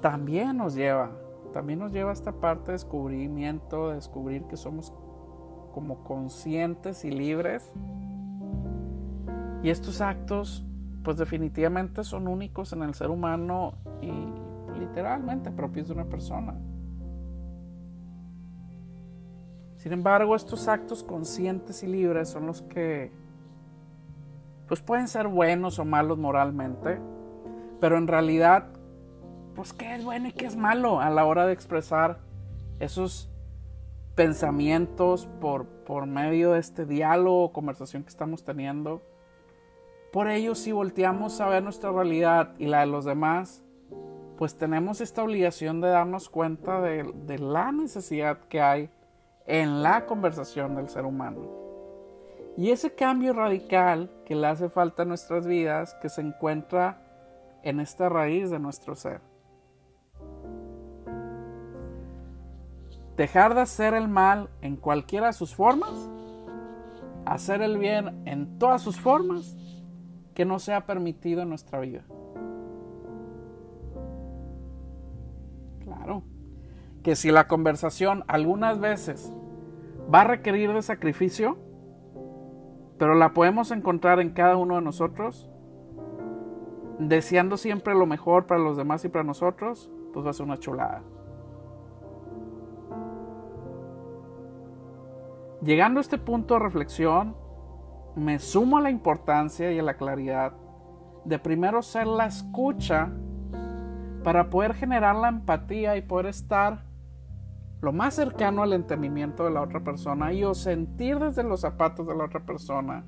también 0.00 0.56
nos 0.56 0.74
lleva, 0.74 1.10
también 1.52 1.80
nos 1.80 1.92
lleva 1.92 2.10
a 2.10 2.12
esta 2.12 2.32
parte 2.32 2.66
de 2.66 2.72
descubrimiento, 2.72 3.88
de 3.88 3.96
descubrir 3.96 4.44
que 4.44 4.56
somos 4.56 4.92
como 5.72 6.04
conscientes 6.04 7.04
y 7.04 7.10
libres. 7.10 7.72
Y 9.64 9.70
estos 9.70 10.00
actos, 10.00 10.64
pues 11.02 11.16
definitivamente 11.16 12.04
son 12.04 12.28
únicos 12.28 12.72
en 12.72 12.82
el 12.82 12.94
ser 12.94 13.10
humano 13.10 13.74
y 14.00 14.12
literalmente 14.78 15.50
propios 15.50 15.88
de 15.88 15.94
una 15.94 16.04
persona. 16.04 16.54
Sin 19.76 19.92
embargo, 19.92 20.34
estos 20.34 20.66
actos 20.66 21.02
conscientes 21.02 21.82
y 21.82 21.86
libres 21.86 22.28
son 22.28 22.46
los 22.46 22.62
que 22.62 23.12
pues 24.66 24.82
pueden 24.82 25.08
ser 25.08 25.28
buenos 25.28 25.78
o 25.78 25.84
malos 25.84 26.18
moralmente, 26.18 27.00
pero 27.80 27.96
en 27.96 28.06
realidad 28.06 28.66
pues 29.54 29.72
qué 29.72 29.94
es 29.94 30.04
bueno 30.04 30.28
y 30.28 30.32
qué 30.32 30.46
es 30.46 30.56
malo 30.56 31.00
a 31.00 31.10
la 31.10 31.24
hora 31.24 31.46
de 31.46 31.52
expresar 31.52 32.20
esos 32.80 33.30
pensamientos 34.14 35.26
por, 35.40 35.66
por 35.66 36.06
medio 36.06 36.52
de 36.52 36.60
este 36.60 36.86
diálogo 36.86 37.44
o 37.44 37.52
conversación 37.52 38.02
que 38.02 38.08
estamos 38.08 38.44
teniendo. 38.44 39.02
Por 40.12 40.28
ello, 40.28 40.54
si 40.54 40.72
volteamos 40.72 41.40
a 41.40 41.48
ver 41.48 41.62
nuestra 41.62 41.92
realidad 41.92 42.54
y 42.58 42.66
la 42.66 42.80
de 42.80 42.86
los 42.86 43.04
demás, 43.04 43.62
pues 44.38 44.56
tenemos 44.56 45.00
esta 45.00 45.22
obligación 45.22 45.80
de 45.80 45.88
darnos 45.88 46.28
cuenta 46.30 46.80
de, 46.80 47.38
la 47.38 47.72
necesidad 47.72 48.38
que 48.48 48.60
hay 48.60 48.90
en 49.46 49.82
la 49.82 50.06
conversación 50.06 50.76
del 50.76 50.88
ser 50.88 51.04
humano. 51.04 51.40
Y 52.56 52.70
ese 52.70 52.94
cambio 52.94 53.32
radical 53.32 54.10
que 54.24 54.34
le 54.34 54.46
hace 54.46 54.68
falta 54.68 55.02
a 55.02 55.06
nuestras 55.06 55.46
vidas, 55.46 55.94
que 56.00 56.08
se 56.08 56.22
encuentra 56.22 57.02
en 57.62 57.80
esta 57.80 58.08
raíz 58.08 58.50
de 58.50 58.58
nuestro 58.58 58.94
ser. 58.94 59.20
Dejar 63.16 63.54
de 63.54 63.60
hacer 63.60 63.94
el 63.94 64.08
mal 64.08 64.48
en 64.62 64.76
cualquiera 64.76 65.26
de 65.26 65.32
sus 65.32 65.54
formas, 65.54 66.08
hacer 67.26 67.60
el 67.60 67.76
bien 67.76 68.22
en 68.24 68.58
todas 68.58 68.82
sus 68.82 69.00
formas, 69.00 69.56
que 70.38 70.44
no 70.44 70.60
sea 70.60 70.86
permitido 70.86 71.42
en 71.42 71.48
nuestra 71.48 71.80
vida. 71.80 72.04
que 77.02 77.16
si 77.16 77.32
la 77.32 77.48
conversación 77.48 78.22
algunas 78.28 78.78
veces 78.78 79.32
va 80.14 80.20
a 80.20 80.24
requerir 80.24 80.72
de 80.72 80.82
sacrificio, 80.82 81.58
pero 82.98 83.16
la 83.16 83.32
podemos 83.32 83.72
encontrar 83.72 84.20
en 84.20 84.30
cada 84.30 84.56
uno 84.56 84.76
de 84.76 84.82
nosotros, 84.82 85.50
deseando 87.00 87.56
siempre 87.56 87.94
lo 87.96 88.06
mejor 88.06 88.46
para 88.46 88.60
los 88.60 88.76
demás 88.76 89.04
y 89.04 89.08
para 89.08 89.24
nosotros, 89.24 89.90
pues 90.12 90.24
va 90.24 90.30
a 90.30 90.34
ser 90.34 90.46
una 90.46 90.58
chulada. 90.58 91.02
Llegando 95.62 95.98
a 95.98 96.02
este 96.02 96.16
punto 96.16 96.54
de 96.54 96.60
reflexión, 96.60 97.34
me 98.18 98.38
sumo 98.38 98.78
a 98.78 98.80
la 98.80 98.90
importancia 98.90 99.72
y 99.72 99.78
a 99.78 99.82
la 99.82 99.96
claridad 99.96 100.52
de 101.24 101.38
primero 101.38 101.82
ser 101.82 102.06
la 102.06 102.26
escucha 102.26 103.10
para 104.24 104.50
poder 104.50 104.74
generar 104.74 105.16
la 105.16 105.28
empatía 105.28 105.96
y 105.96 106.02
poder 106.02 106.26
estar 106.26 106.84
lo 107.80 107.92
más 107.92 108.14
cercano 108.14 108.62
al 108.62 108.72
entendimiento 108.72 109.44
de 109.44 109.50
la 109.50 109.62
otra 109.62 109.80
persona 109.80 110.32
y 110.32 110.42
o 110.44 110.54
sentir 110.54 111.18
desde 111.18 111.44
los 111.44 111.60
zapatos 111.60 112.06
de 112.06 112.14
la 112.14 112.24
otra 112.24 112.40
persona 112.40 113.04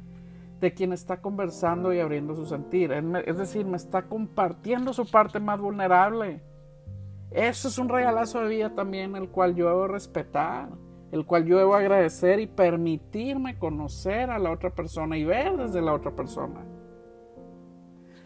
de 0.60 0.74
quien 0.74 0.92
está 0.92 1.20
conversando 1.20 1.92
y 1.92 2.00
abriendo 2.00 2.34
su 2.36 2.46
sentir. 2.46 2.92
Es 2.92 3.38
decir, 3.38 3.64
me 3.64 3.76
está 3.76 4.02
compartiendo 4.02 4.92
su 4.92 5.10
parte 5.10 5.40
más 5.40 5.58
vulnerable. 5.58 6.42
Eso 7.30 7.68
es 7.68 7.78
un 7.78 7.88
regalazo 7.88 8.40
de 8.40 8.48
vida 8.48 8.74
también, 8.74 9.16
el 9.16 9.30
cual 9.30 9.54
yo 9.54 9.68
debo 9.68 9.88
respetar, 9.88 10.68
el 11.12 11.26
cual 11.26 11.44
yo 11.44 11.58
debo 11.58 11.74
agradecer 11.74 12.40
y 12.40 12.46
permitirme 12.46 13.58
conocer 13.58 14.30
a 14.30 14.38
la 14.38 14.50
otra 14.50 14.70
persona 14.70 15.16
y 15.16 15.24
ver 15.24 15.56
desde 15.56 15.80
la 15.80 15.92
otra 15.92 16.12
persona. 16.12 16.60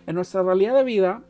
En 0.07 0.15
nuestra 0.15 0.43
realidad 0.43 0.75
de 0.75 0.85
vida, 0.85 1.23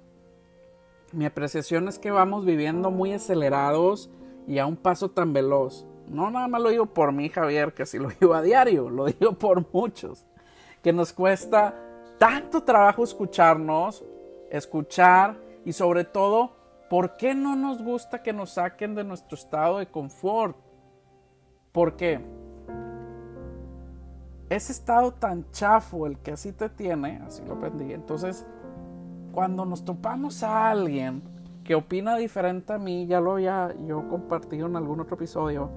mi 1.12 1.26
apreciación 1.26 1.86
es 1.88 1.98
que 1.98 2.10
vamos 2.10 2.44
viviendo 2.44 2.90
muy 2.90 3.12
acelerados 3.12 4.10
y 4.48 4.58
a 4.58 4.66
un 4.66 4.76
paso 4.76 5.10
tan 5.10 5.32
veloz. 5.32 5.86
No 6.08 6.30
nada 6.30 6.48
más 6.48 6.60
lo 6.60 6.70
digo 6.70 6.86
por 6.86 7.12
mí, 7.12 7.28
Javier, 7.28 7.72
que 7.72 7.86
si 7.86 7.98
lo 7.98 8.08
digo 8.20 8.34
a 8.34 8.42
diario, 8.42 8.90
lo 8.90 9.06
digo 9.06 9.32
por 9.34 9.64
muchos, 9.72 10.26
que 10.82 10.92
nos 10.92 11.12
cuesta 11.12 11.74
tanto 12.18 12.62
trabajo 12.62 13.04
escucharnos, 13.04 14.04
escuchar 14.50 15.36
y 15.64 15.72
sobre 15.72 16.04
todo 16.04 16.64
¿Por 16.88 17.16
qué 17.16 17.34
no 17.34 17.56
nos 17.56 17.82
gusta 17.82 18.22
que 18.22 18.32
nos 18.32 18.50
saquen 18.50 18.94
de 18.94 19.04
nuestro 19.04 19.36
estado 19.36 19.78
de 19.78 19.86
confort? 19.86 20.56
¿Por 21.74 21.96
qué? 21.96 22.20
Ese 24.48 24.70
estado 24.70 25.10
tan 25.10 25.50
chafo, 25.50 26.06
el 26.06 26.18
que 26.18 26.30
así 26.30 26.52
te 26.52 26.68
tiene, 26.68 27.20
así 27.26 27.42
lo 27.44 27.54
aprendí. 27.54 27.92
Entonces, 27.92 28.46
cuando 29.32 29.66
nos 29.66 29.84
topamos 29.84 30.44
a 30.44 30.70
alguien 30.70 31.20
que 31.64 31.74
opina 31.74 32.14
diferente 32.14 32.72
a 32.72 32.78
mí, 32.78 33.08
ya 33.08 33.20
lo 33.20 33.32
había 33.32 33.74
yo 33.88 34.08
compartido 34.08 34.68
en 34.68 34.76
algún 34.76 35.00
otro 35.00 35.16
episodio, 35.16 35.68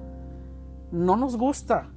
no 0.92 1.18
nos 1.18 1.36
gusta. 1.36 1.90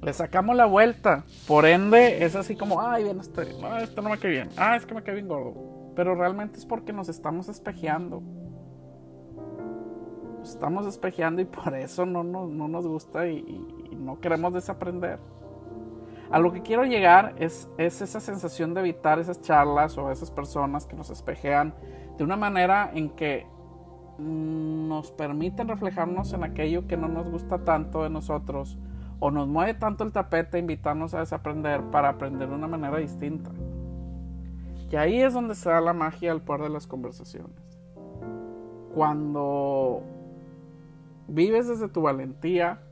Le 0.00 0.14
sacamos 0.14 0.56
la 0.56 0.64
vuelta. 0.64 1.24
Por 1.46 1.66
ende, 1.66 2.24
es 2.24 2.34
así 2.34 2.56
como, 2.56 2.80
ay, 2.80 3.04
bien, 3.04 3.20
este, 3.20 3.52
no, 3.60 3.76
esto 3.76 4.00
no 4.00 4.08
me 4.08 4.18
cae 4.18 4.30
bien. 4.30 4.48
Ah, 4.56 4.76
es 4.76 4.86
que 4.86 4.94
me 4.94 5.02
cae 5.02 5.16
bien 5.16 5.28
gordo. 5.28 5.92
Pero 5.94 6.14
realmente 6.14 6.58
es 6.58 6.64
porque 6.64 6.94
nos 6.94 7.10
estamos 7.10 7.50
espejeando 7.50 8.22
estamos 10.42 10.84
despejeando 10.84 11.42
y 11.42 11.44
por 11.44 11.74
eso 11.74 12.06
no, 12.06 12.22
nos 12.24 12.86
gusta 12.86 13.28
y, 13.28 13.88
no 13.96 14.20
queremos 14.20 14.52
desaprender. 14.52 15.18
A 16.30 16.38
lo 16.38 16.52
que 16.52 16.62
quiero 16.62 16.84
llegar 16.84 17.34
es, 17.38 17.68
es 17.78 18.00
esa 18.00 18.18
sensación 18.18 18.74
de 18.74 18.80
evitar 18.80 19.18
esas 19.18 19.40
charlas 19.42 19.96
o 19.98 20.10
esas 20.10 20.30
personas 20.30 20.86
que 20.86 20.96
nos 20.96 21.10
espejean 21.10 21.74
de 22.16 22.24
una 22.24 22.36
manera 22.36 22.90
en 22.94 23.10
que 23.10 23.46
nos 24.18 25.10
permiten 25.12 25.68
reflejarnos 25.68 26.32
en 26.32 26.44
aquello 26.44 26.86
que 26.86 26.96
no 26.96 27.08
nos 27.08 27.28
gusta 27.30 27.64
tanto 27.64 28.02
de 28.02 28.10
nosotros 28.10 28.78
o 29.20 29.30
nos 29.30 29.46
mueve 29.46 29.74
tanto 29.74 30.04
el 30.04 30.12
tapete 30.12 30.58
invitarnos 30.58 31.14
a 31.14 31.20
desaprender 31.20 31.80
para 31.90 32.08
aprender 32.08 32.48
de 32.48 32.54
una 32.54 32.66
manera 32.66 32.98
distinta. 32.98 33.50
Y 34.90 34.96
ahí 34.96 35.22
es 35.22 35.32
donde 35.32 35.54
se 35.54 35.70
da 35.70 35.80
la 35.80 35.92
magia 35.92 36.32
al 36.32 36.42
poder 36.42 36.62
de 36.62 36.68
las 36.70 36.86
conversaciones. 36.86 37.56
Cuando 38.94 40.02
Vives 41.28 41.68
desde 41.68 41.88
tu 41.88 42.02
valentía 42.02 42.82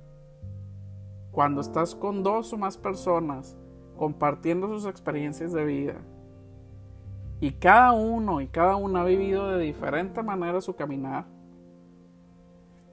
cuando 1.32 1.60
estás 1.60 1.94
con 1.94 2.22
dos 2.22 2.52
o 2.52 2.58
más 2.58 2.76
personas 2.76 3.56
compartiendo 3.96 4.66
sus 4.68 4.86
experiencias 4.86 5.52
de 5.52 5.64
vida. 5.64 5.96
Y 7.40 7.52
cada 7.52 7.92
uno 7.92 8.40
y 8.40 8.48
cada 8.48 8.76
una 8.76 9.02
ha 9.02 9.04
vivido 9.04 9.48
de 9.50 9.62
diferente 9.62 10.22
manera 10.22 10.60
su 10.60 10.74
caminar. 10.74 11.26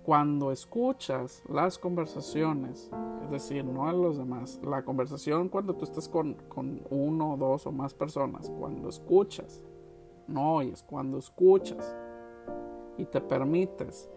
Cuando 0.03 0.51
escuchas 0.51 1.43
las 1.49 1.77
conversaciones, 1.77 2.89
es 3.23 3.31
decir, 3.31 3.65
no 3.65 3.87
a 3.87 3.93
los 3.93 4.17
demás, 4.17 4.59
la 4.63 4.83
conversación 4.83 5.49
cuando 5.49 5.75
tú 5.75 5.83
estás 5.83 6.07
con, 6.07 6.35
con 6.47 6.81
uno, 6.89 7.35
dos 7.37 7.67
o 7.67 7.73
más 7.73 7.93
personas, 7.93 8.49
cuando 8.57 8.87
escuchas, 8.87 9.61
no 10.27 10.55
oyes, 10.55 10.81
cuando 10.83 11.17
escuchas 11.17 11.95
y 12.97 13.05
te 13.05 13.19
permites 13.19 14.09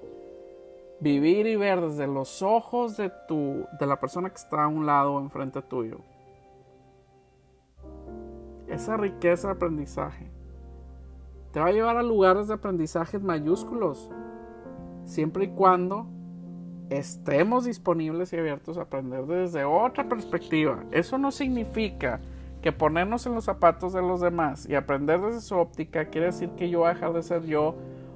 vivir 1.01 1.47
y 1.47 1.57
ver 1.57 1.81
desde 1.81 2.07
los 2.07 2.43
ojos 2.43 2.97
de, 2.97 3.11
tu, 3.27 3.67
de 3.79 3.87
la 3.87 3.99
persona 3.99 4.29
que 4.29 4.37
está 4.37 4.65
a 4.65 4.69
un 4.69 4.87
lado 4.87 5.19
enfrente 5.19 5.63
tuyo. 5.63 5.99
Esa 8.69 8.97
riqueza 8.97 9.49
de 9.49 9.55
aprendizaje 9.55 10.31
te 11.53 11.59
va 11.59 11.67
a 11.67 11.73
llevar 11.73 11.97
a 11.97 12.03
lugares 12.03 12.47
de 12.49 12.55
aprendizaje 12.55 13.19
mayúsculos, 13.19 14.11
siempre 15.05 15.47
y 15.47 15.49
cuando 15.49 16.07
estemos 16.91 17.65
disponibles 17.65 18.33
y 18.33 18.37
abiertos 18.37 18.79
a 18.79 18.83
aprender 18.83 19.25
desde 19.27 19.65
otra 19.65 20.09
perspectiva. 20.09 20.85
Eso 20.93 21.19
no 21.19 21.31
significa 21.31 22.21
que 22.63 22.73
ponernos 22.73 23.27
en 23.27 23.35
los 23.35 23.45
zapatos 23.45 23.93
de 23.93 24.03
los 24.03 24.21
demás 24.21 24.69
y 24.69 24.75
aprender 24.75 25.21
desde 25.21 25.41
su 25.41 25.57
óptica 25.57 26.07
quiere 26.07 26.27
decir 26.27 26.51
que 26.51 26.69
yo 26.69 26.81
voy 26.81 26.91
a 26.91 26.95
dejar 26.95 27.13
de 27.13 27.23
ser 27.23 27.47
yo 27.47 27.75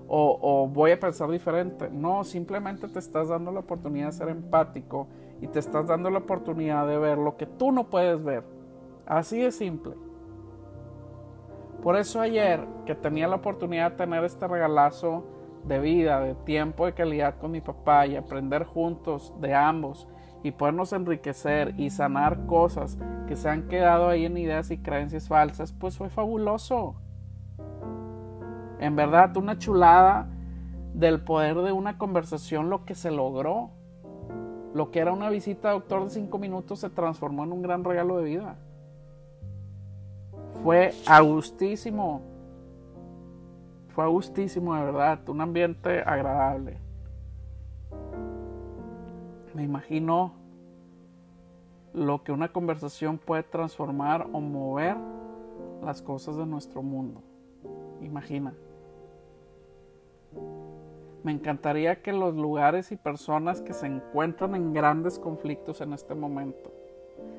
o, 0.08 0.68
voy 0.72 0.92
a 0.92 1.00
pensar 1.00 1.30
diferente. 1.30 1.88
No, 1.90 2.24
simplemente 2.24 2.88
te 2.88 2.98
estás 2.98 3.28
dando 3.28 3.50
la 3.50 3.60
oportunidad 3.60 4.06
de 4.06 4.12
ser 4.12 4.28
empático 4.28 5.08
y 5.40 5.48
te 5.48 5.58
estás 5.58 5.86
dando 5.86 6.10
la 6.10 6.18
oportunidad 6.18 6.86
de 6.86 6.98
ver 6.98 7.18
lo 7.18 7.36
que 7.36 7.46
tú 7.46 7.72
no 7.72 7.88
puedes 7.88 8.22
ver. 8.22 8.44
Así 9.06 9.40
de 9.40 9.52
simple. 9.52 9.94
Por 11.82 11.96
eso 11.96 12.20
ayer 12.20 12.66
que 12.86 12.94
tenía 12.94 13.28
la 13.28 13.36
oportunidad 13.36 13.92
de 13.92 13.98
tener 13.98 14.24
este 14.24 14.48
regalazo 14.48 15.24
de 15.64 15.78
vida, 15.78 16.20
de 16.20 16.34
tiempo 16.34 16.86
de 16.86 16.94
calidad 16.94 17.36
con 17.38 17.50
mi 17.50 17.60
papá 17.60 18.06
y 18.06 18.16
aprender 18.16 18.64
juntos 18.64 19.34
de 19.40 19.54
ambos 19.54 20.06
y 20.42 20.50
podernos 20.50 20.92
enriquecer 20.92 21.74
y 21.78 21.90
sanar 21.90 22.46
cosas 22.46 22.98
que 23.26 23.36
se 23.36 23.48
han 23.48 23.68
quedado 23.68 24.08
ahí 24.08 24.26
en 24.26 24.36
ideas 24.36 24.70
y 24.70 24.78
creencias 24.78 25.28
falsas, 25.28 25.72
pues 25.72 25.96
fue 25.96 26.10
fabuloso. 26.10 26.96
En 28.78 28.96
verdad, 28.96 29.36
una 29.36 29.58
chulada 29.58 30.28
del 30.94 31.20
poder 31.20 31.56
de 31.56 31.72
una 31.72 31.98
conversación, 31.98 32.70
lo 32.70 32.84
que 32.84 32.94
se 32.94 33.10
logró. 33.10 33.70
Lo 34.74 34.90
que 34.90 34.98
era 34.98 35.12
una 35.12 35.30
visita 35.30 35.70
a 35.70 35.72
doctor 35.72 36.04
de 36.04 36.10
cinco 36.10 36.38
minutos 36.38 36.80
se 36.80 36.90
transformó 36.90 37.44
en 37.44 37.52
un 37.52 37.62
gran 37.62 37.84
regalo 37.84 38.18
de 38.18 38.24
vida. 38.24 38.56
Fue 40.62 40.92
agustísimo. 41.06 42.22
Fue 43.88 44.04
agustísimo, 44.04 44.74
de 44.74 44.84
verdad. 44.84 45.28
Un 45.28 45.40
ambiente 45.40 46.00
agradable. 46.00 46.78
Me 49.54 49.62
imagino 49.62 50.32
lo 51.92 52.24
que 52.24 52.32
una 52.32 52.48
conversación 52.48 53.18
puede 53.18 53.44
transformar 53.44 54.26
o 54.32 54.40
mover 54.40 54.96
las 55.84 56.02
cosas 56.02 56.36
de 56.36 56.44
nuestro 56.44 56.82
mundo. 56.82 57.22
Imagina. 58.02 58.52
Me 61.22 61.32
encantaría 61.32 62.02
que 62.02 62.12
los 62.12 62.34
lugares 62.34 62.92
y 62.92 62.96
personas 62.96 63.62
que 63.62 63.72
se 63.72 63.86
encuentran 63.86 64.54
en 64.54 64.74
grandes 64.74 65.18
conflictos 65.18 65.80
en 65.80 65.94
este 65.94 66.14
momento, 66.14 66.70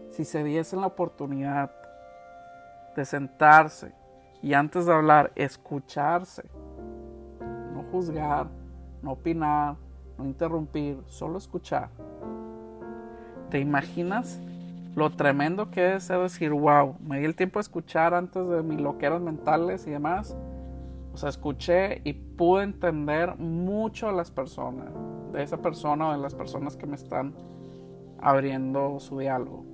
si 0.09 0.25
se 0.25 0.43
diesen 0.43 0.81
la 0.81 0.87
oportunidad 0.87 1.71
de 2.95 3.05
sentarse 3.05 3.93
y 4.41 4.53
antes 4.53 4.87
de 4.87 4.93
hablar, 4.93 5.31
escucharse, 5.35 6.43
no 7.73 7.83
juzgar, 7.91 8.47
no 9.03 9.11
opinar, 9.11 9.75
no 10.17 10.25
interrumpir, 10.25 10.97
solo 11.05 11.37
escuchar. 11.37 11.89
¿Te 13.49 13.59
imaginas 13.59 14.39
lo 14.95 15.11
tremendo 15.11 15.69
que 15.69 15.95
es 15.95 16.07
decir, 16.07 16.51
wow, 16.51 16.95
me 17.01 17.19
di 17.19 17.25
el 17.25 17.35
tiempo 17.35 17.59
de 17.59 17.61
escuchar 17.61 18.13
antes 18.13 18.47
de 18.47 18.63
mis 18.63 18.79
loqueras 18.79 19.21
mentales 19.21 19.85
y 19.87 19.91
demás? 19.91 20.35
O 21.13 21.17
sea, 21.17 21.29
escuché 21.29 22.01
y 22.03 22.13
pude 22.13 22.63
entender 22.63 23.37
mucho 23.37 24.07
a 24.07 24.11
las 24.11 24.31
personas, 24.31 24.87
de 25.33 25.43
esa 25.43 25.57
persona 25.57 26.09
o 26.09 26.11
de 26.13 26.17
las 26.17 26.33
personas 26.33 26.77
que 26.77 26.85
me 26.85 26.95
están 26.95 27.33
abriendo 28.19 28.99
su 28.99 29.19
diálogo. 29.19 29.65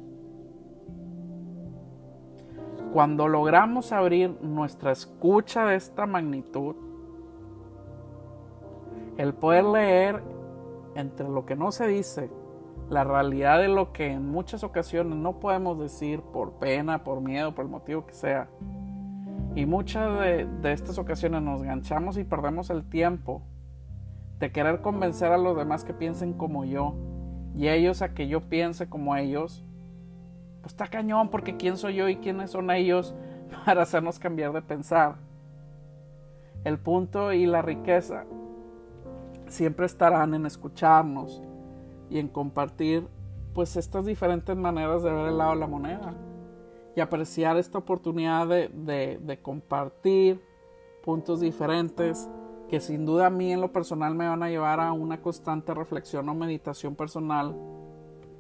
Cuando 2.94 3.28
logramos 3.28 3.92
abrir 3.92 4.38
nuestra 4.42 4.92
escucha 4.92 5.66
de 5.66 5.76
esta 5.76 6.06
magnitud, 6.06 6.76
el 9.18 9.34
poder 9.34 9.66
leer 9.66 10.24
entre 10.96 11.30
lo 11.30 11.46
que 11.46 11.56
no 11.56 11.72
se 11.72 11.88
dice, 11.88 12.30
la 12.92 13.06
realidad 13.06 13.60
de 13.60 13.70
lo 13.70 13.94
que 13.94 14.12
en 14.12 14.30
muchas 14.30 14.66
ocasiones 14.66 15.16
no 15.16 15.40
podemos 15.40 15.80
decir 15.80 16.20
por 16.22 16.60
pena, 16.60 17.06
por 17.06 17.22
miedo, 17.22 17.56
por 17.56 17.64
el 17.64 17.72
motivo 17.72 18.06
que 18.06 18.14
sea, 18.14 18.50
y 19.56 19.66
muchas 19.66 20.20
de, 20.20 20.74
estas 20.74 20.98
ocasiones 20.98 21.42
nos 21.42 21.64
ganchamos 21.64 22.18
y 22.18 22.26
perdemos 22.26 22.70
el 22.70 22.84
tiempo 22.84 23.44
de 24.40 24.52
querer 24.52 24.82
convencer 24.82 25.32
a 25.32 25.38
los 25.38 25.56
demás 25.56 25.86
que 25.86 25.94
piensen 25.94 26.34
como 26.34 26.66
yo 26.66 26.96
y 27.56 27.70
ellos 27.70 28.02
a 28.02 28.14
que 28.14 28.28
yo 28.28 28.42
piense 28.50 28.90
como 28.90 29.16
ellos. 29.16 29.64
Pues 30.62 30.74
está 30.74 30.88
cañón 30.88 31.30
porque 31.30 31.56
quién 31.56 31.78
soy 31.78 31.96
yo 31.96 32.10
y 32.10 32.18
quiénes 32.18 32.52
son 32.52 32.72
ellos 32.72 33.16
para 33.66 33.84
hacernos 33.84 34.20
cambiar 34.20 34.52
de 34.52 34.62
pensar. 34.62 35.16
El 36.66 36.78
punto 36.78 37.32
y 37.32 37.46
la 37.46 37.62
riqueza 37.62 38.26
siempre 39.48 39.86
estarán 39.86 40.34
en 40.34 40.46
escucharnos 40.46 41.42
y 42.12 42.20
en 42.20 42.28
compartir 42.28 43.08
pues 43.54 43.76
estas 43.78 44.06
diferentes 44.06 44.56
maneras 44.56 45.02
de 45.02 45.12
ver 45.12 45.30
el 45.30 45.38
lado 45.38 45.52
de 45.52 45.60
la 45.60 45.68
moneda 45.68 46.14
y 46.96 47.00
apreciar 47.00 47.58
esta 47.58 47.78
oportunidad 47.78 48.48
de, 48.48 48.70
de 49.22 49.42
compartir 49.42 50.42
puntos 51.04 51.40
diferentes 51.40 52.30
que 52.70 52.80
sin 52.80 53.06
duda 53.06 53.28
a 53.28 53.30
mí 53.30 53.52
en 53.52 53.62
lo 53.62 53.72
personal 53.72 54.14
me 54.14 54.28
van 54.28 54.44
a 54.44 54.50
llevar 54.50 54.80
a 54.80 54.92
una 54.92 55.22
constante 55.22 55.74
reflexión 55.74 56.28
o 56.30 56.36
meditación 56.36 56.96
personal 56.96 57.56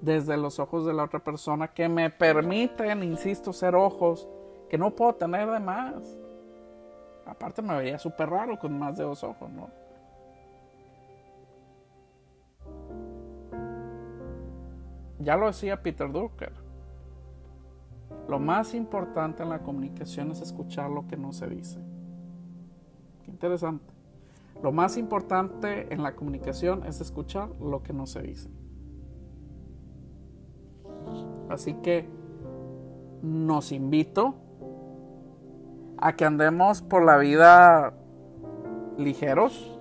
desde 0.02 0.36
los 0.38 0.60
ojos 0.60 0.86
de 0.86 0.94
la 0.94 1.04
otra 1.04 1.20
persona 1.20 1.70
que 1.70 1.88
me 1.88 2.10
permiten, 2.10 3.04
insisto, 3.04 3.54
ser 3.54 3.76
ojos 3.76 4.28
que 4.70 4.78
no 4.78 4.96
puedo 4.96 5.14
tener 5.16 5.50
de 5.50 5.60
más. 5.60 6.18
Aparte 7.26 7.62
me 7.62 7.76
vería 7.76 8.00
súper 8.00 8.30
raro 8.30 8.58
con 8.58 8.78
más 8.78 8.98
de 8.98 9.04
dos 9.04 9.24
ojos, 9.24 9.50
¿no? 9.50 9.70
Ya 15.24 15.38
lo 15.38 15.48
decía 15.48 15.82
Peter 15.82 16.12
Drucker. 16.12 16.54
Lo 18.28 18.40
más 18.40 18.74
importante 18.74 19.44
en 19.44 19.50
la 19.50 19.60
comunicación 19.60 20.32
es 20.32 20.42
escuchar 20.42 20.90
lo 20.90 21.08
que 21.08 21.18
no 21.18 21.34
se 21.34 21.48
dice. 21.48 21.80
Qué 23.24 23.32
interesante. 23.32 23.94
Lo 24.64 24.72
más 24.72 24.98
importante 24.98 25.92
en 25.94 26.04
la 26.04 26.16
comunicación 26.16 26.86
es 26.86 27.02
escuchar 27.02 27.50
lo 27.60 27.82
que 27.84 27.94
no 27.94 28.06
se 28.06 28.22
dice. 28.22 28.50
Así 31.50 31.74
que 31.76 32.08
nos 33.22 33.72
invito 33.72 34.36
a 35.98 36.16
que 36.16 36.26
andemos 36.26 36.82
por 36.82 37.04
la 37.04 37.18
vida 37.18 37.94
ligeros, 38.98 39.80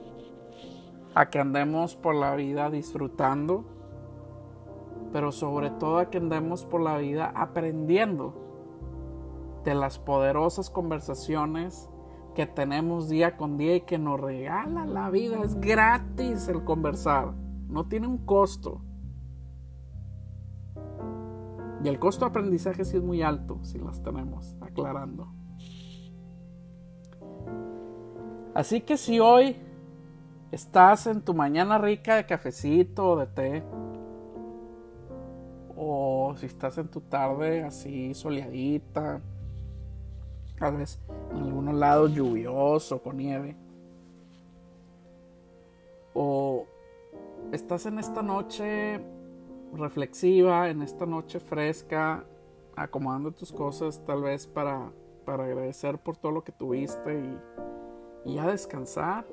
a 1.14 1.30
que 1.30 1.38
andemos 1.38 1.94
por 1.94 2.14
la 2.14 2.34
vida 2.34 2.70
disfrutando, 2.70 3.64
pero 5.12 5.32
sobre 5.32 5.70
todo 5.70 5.98
a 5.98 6.10
que 6.10 6.18
andemos 6.18 6.64
por 6.64 6.80
la 6.80 6.96
vida 6.98 7.32
aprendiendo 7.34 8.34
de 9.64 9.74
las 9.74 9.98
poderosas 9.98 10.70
conversaciones 10.70 11.88
que 12.34 12.46
tenemos 12.46 13.08
día 13.08 13.36
con 13.36 13.56
día 13.56 13.76
y 13.76 13.80
que 13.82 13.98
nos 13.98 14.20
regala 14.20 14.86
la 14.86 15.10
vida. 15.10 15.42
Es 15.42 15.60
gratis 15.60 16.48
el 16.48 16.64
conversar, 16.64 17.32
no 17.68 17.86
tiene 17.86 18.06
un 18.06 18.18
costo. 18.18 18.82
Y 21.82 21.88
el 21.88 21.98
costo 21.98 22.24
de 22.24 22.30
aprendizaje 22.30 22.84
sí 22.84 22.98
es 22.98 23.02
muy 23.02 23.22
alto 23.22 23.58
si 23.62 23.78
las 23.78 24.02
tenemos, 24.02 24.56
aclarando. 24.60 25.32
Así 28.54 28.82
que 28.82 28.96
si 28.96 29.18
hoy 29.18 29.56
estás 30.50 31.06
en 31.06 31.22
tu 31.22 31.34
mañana 31.34 31.78
rica 31.78 32.16
de 32.16 32.26
cafecito 32.26 33.10
o 33.10 33.16
de 33.16 33.26
té, 33.26 33.64
o 35.82 36.34
si 36.36 36.44
estás 36.44 36.76
en 36.76 36.88
tu 36.88 37.00
tarde 37.00 37.62
así 37.62 38.12
soleadita, 38.12 39.22
tal 40.58 40.76
vez 40.76 41.00
en 41.30 41.38
algunos 41.38 41.74
lados 41.74 42.12
lluvioso, 42.12 43.02
con 43.02 43.16
nieve, 43.16 43.56
o 46.12 46.66
estás 47.50 47.86
en 47.86 47.98
esta 47.98 48.20
noche 48.20 49.00
reflexiva, 49.72 50.68
en 50.68 50.82
esta 50.82 51.06
noche 51.06 51.40
fresca, 51.40 52.26
acomodando 52.76 53.32
tus 53.32 53.50
cosas 53.50 54.04
tal 54.04 54.20
vez 54.20 54.46
para, 54.46 54.92
para 55.24 55.44
agradecer 55.44 55.96
por 55.96 56.18
todo 56.18 56.32
lo 56.32 56.44
que 56.44 56.52
tuviste 56.52 57.18
y, 58.24 58.30
y 58.32 58.34
ya 58.34 58.46
descansar. 58.46 59.24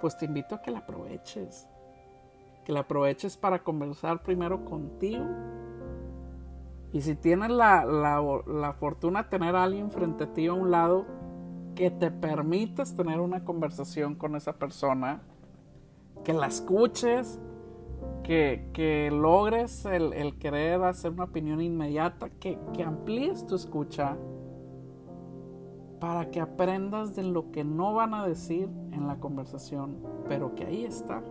Pues 0.00 0.16
te 0.16 0.24
invito 0.24 0.54
a 0.54 0.62
que 0.62 0.70
la 0.70 0.78
aproveches. 0.78 1.68
Que 2.66 2.72
la 2.72 2.80
aproveches 2.80 3.36
para 3.36 3.62
conversar 3.62 4.24
primero 4.24 4.64
contigo. 4.64 5.24
Y 6.92 7.00
si 7.00 7.14
tienes 7.14 7.50
la, 7.50 7.84
la, 7.84 8.72
fortuna 8.72 9.22
de 9.22 9.28
tener 9.28 9.54
a 9.54 9.62
alguien 9.62 9.90
frente 9.92 10.24
a 10.24 10.32
ti 10.32 10.48
a 10.48 10.52
un 10.52 10.72
lado, 10.72 11.06
que 11.76 11.92
te 11.92 12.10
permitas 12.10 12.96
tener 12.96 13.20
una 13.20 13.44
conversación 13.44 14.16
con 14.16 14.34
esa 14.34 14.54
persona 14.54 15.22
que 16.24 16.32
la 16.32 16.46
escuches, 16.46 17.38
que, 18.24 19.10
logres 19.12 19.84
el, 19.84 20.36
querer 20.38 20.82
hacer 20.82 21.12
una 21.12 21.24
opinión 21.24 21.60
inmediata, 21.60 22.30
que, 22.30 22.58
que 22.72 22.82
amplíes 22.82 23.46
tu 23.46 23.54
escucha 23.54 24.16
para 26.00 26.30
que 26.30 26.40
aprendas 26.40 27.14
de 27.14 27.22
lo 27.22 27.52
que 27.52 27.62
no 27.62 27.94
van 27.94 28.12
a 28.14 28.26
decir 28.26 28.68
en 28.90 29.06
la 29.06 29.20
conversación, 29.20 29.98
pero 30.28 30.54
que 30.56 30.64
ahí 30.64 30.84
está. 30.84 31.22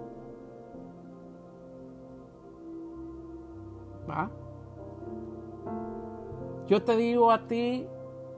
Yo 6.68 6.84
te 6.84 6.96
digo 6.98 7.32
a 7.32 7.48
ti, 7.48 7.86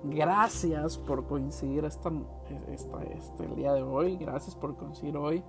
gracias 0.04 0.98
por 0.98 1.26
coincidir 1.28 1.86
esta, 1.86 2.12
esta, 2.70 3.04
este, 3.04 3.46
el 3.46 3.56
día 3.56 3.74
de 3.74 3.84
hoy, 3.84 4.18
gracias 4.18 4.56
por 4.56 4.76
coincidir 4.76 5.16
hoy. 5.18 5.44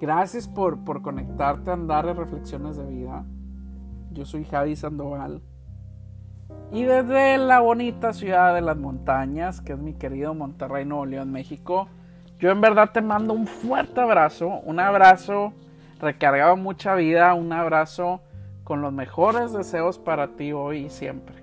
Gracias 0.00 0.46
por, 0.46 0.84
por 0.84 1.02
conectarte 1.02 1.70
a 1.70 1.74
andar 1.74 2.06
en 2.06 2.16
reflexiones 2.16 2.76
de 2.76 2.84
vida. 2.84 3.24
Yo 4.12 4.24
soy 4.24 4.44
Javi 4.44 4.76
Sandoval. 4.76 5.42
Y 6.70 6.84
desde 6.84 7.36
la 7.38 7.60
bonita 7.60 8.12
ciudad 8.12 8.54
de 8.54 8.60
las 8.60 8.76
montañas, 8.76 9.60
que 9.60 9.72
es 9.72 9.78
mi 9.78 9.94
querido 9.94 10.34
Monterrey, 10.34 10.84
Nuevo 10.84 11.04
León, 11.04 11.32
México, 11.32 11.88
yo 12.38 12.50
en 12.50 12.60
verdad 12.60 12.90
te 12.92 13.02
mando 13.02 13.34
un 13.34 13.46
fuerte 13.46 14.00
abrazo, 14.00 14.60
un 14.64 14.78
abrazo 14.78 15.52
recargado 15.98 16.56
mucha 16.56 16.94
vida, 16.94 17.34
un 17.34 17.52
abrazo 17.52 18.20
con 18.68 18.82
los 18.82 18.92
mejores 18.92 19.54
deseos 19.54 19.98
para 19.98 20.36
ti 20.36 20.52
hoy 20.52 20.84
y 20.84 20.90
siempre. 20.90 21.42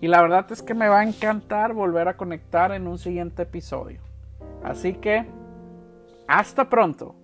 Y 0.00 0.08
la 0.08 0.20
verdad 0.20 0.50
es 0.50 0.60
que 0.60 0.74
me 0.74 0.88
va 0.88 0.98
a 0.98 1.04
encantar 1.04 1.72
volver 1.72 2.08
a 2.08 2.16
conectar 2.16 2.72
en 2.72 2.88
un 2.88 2.98
siguiente 2.98 3.44
episodio. 3.44 4.00
Así 4.64 4.94
que, 4.94 5.24
hasta 6.26 6.68
pronto. 6.68 7.14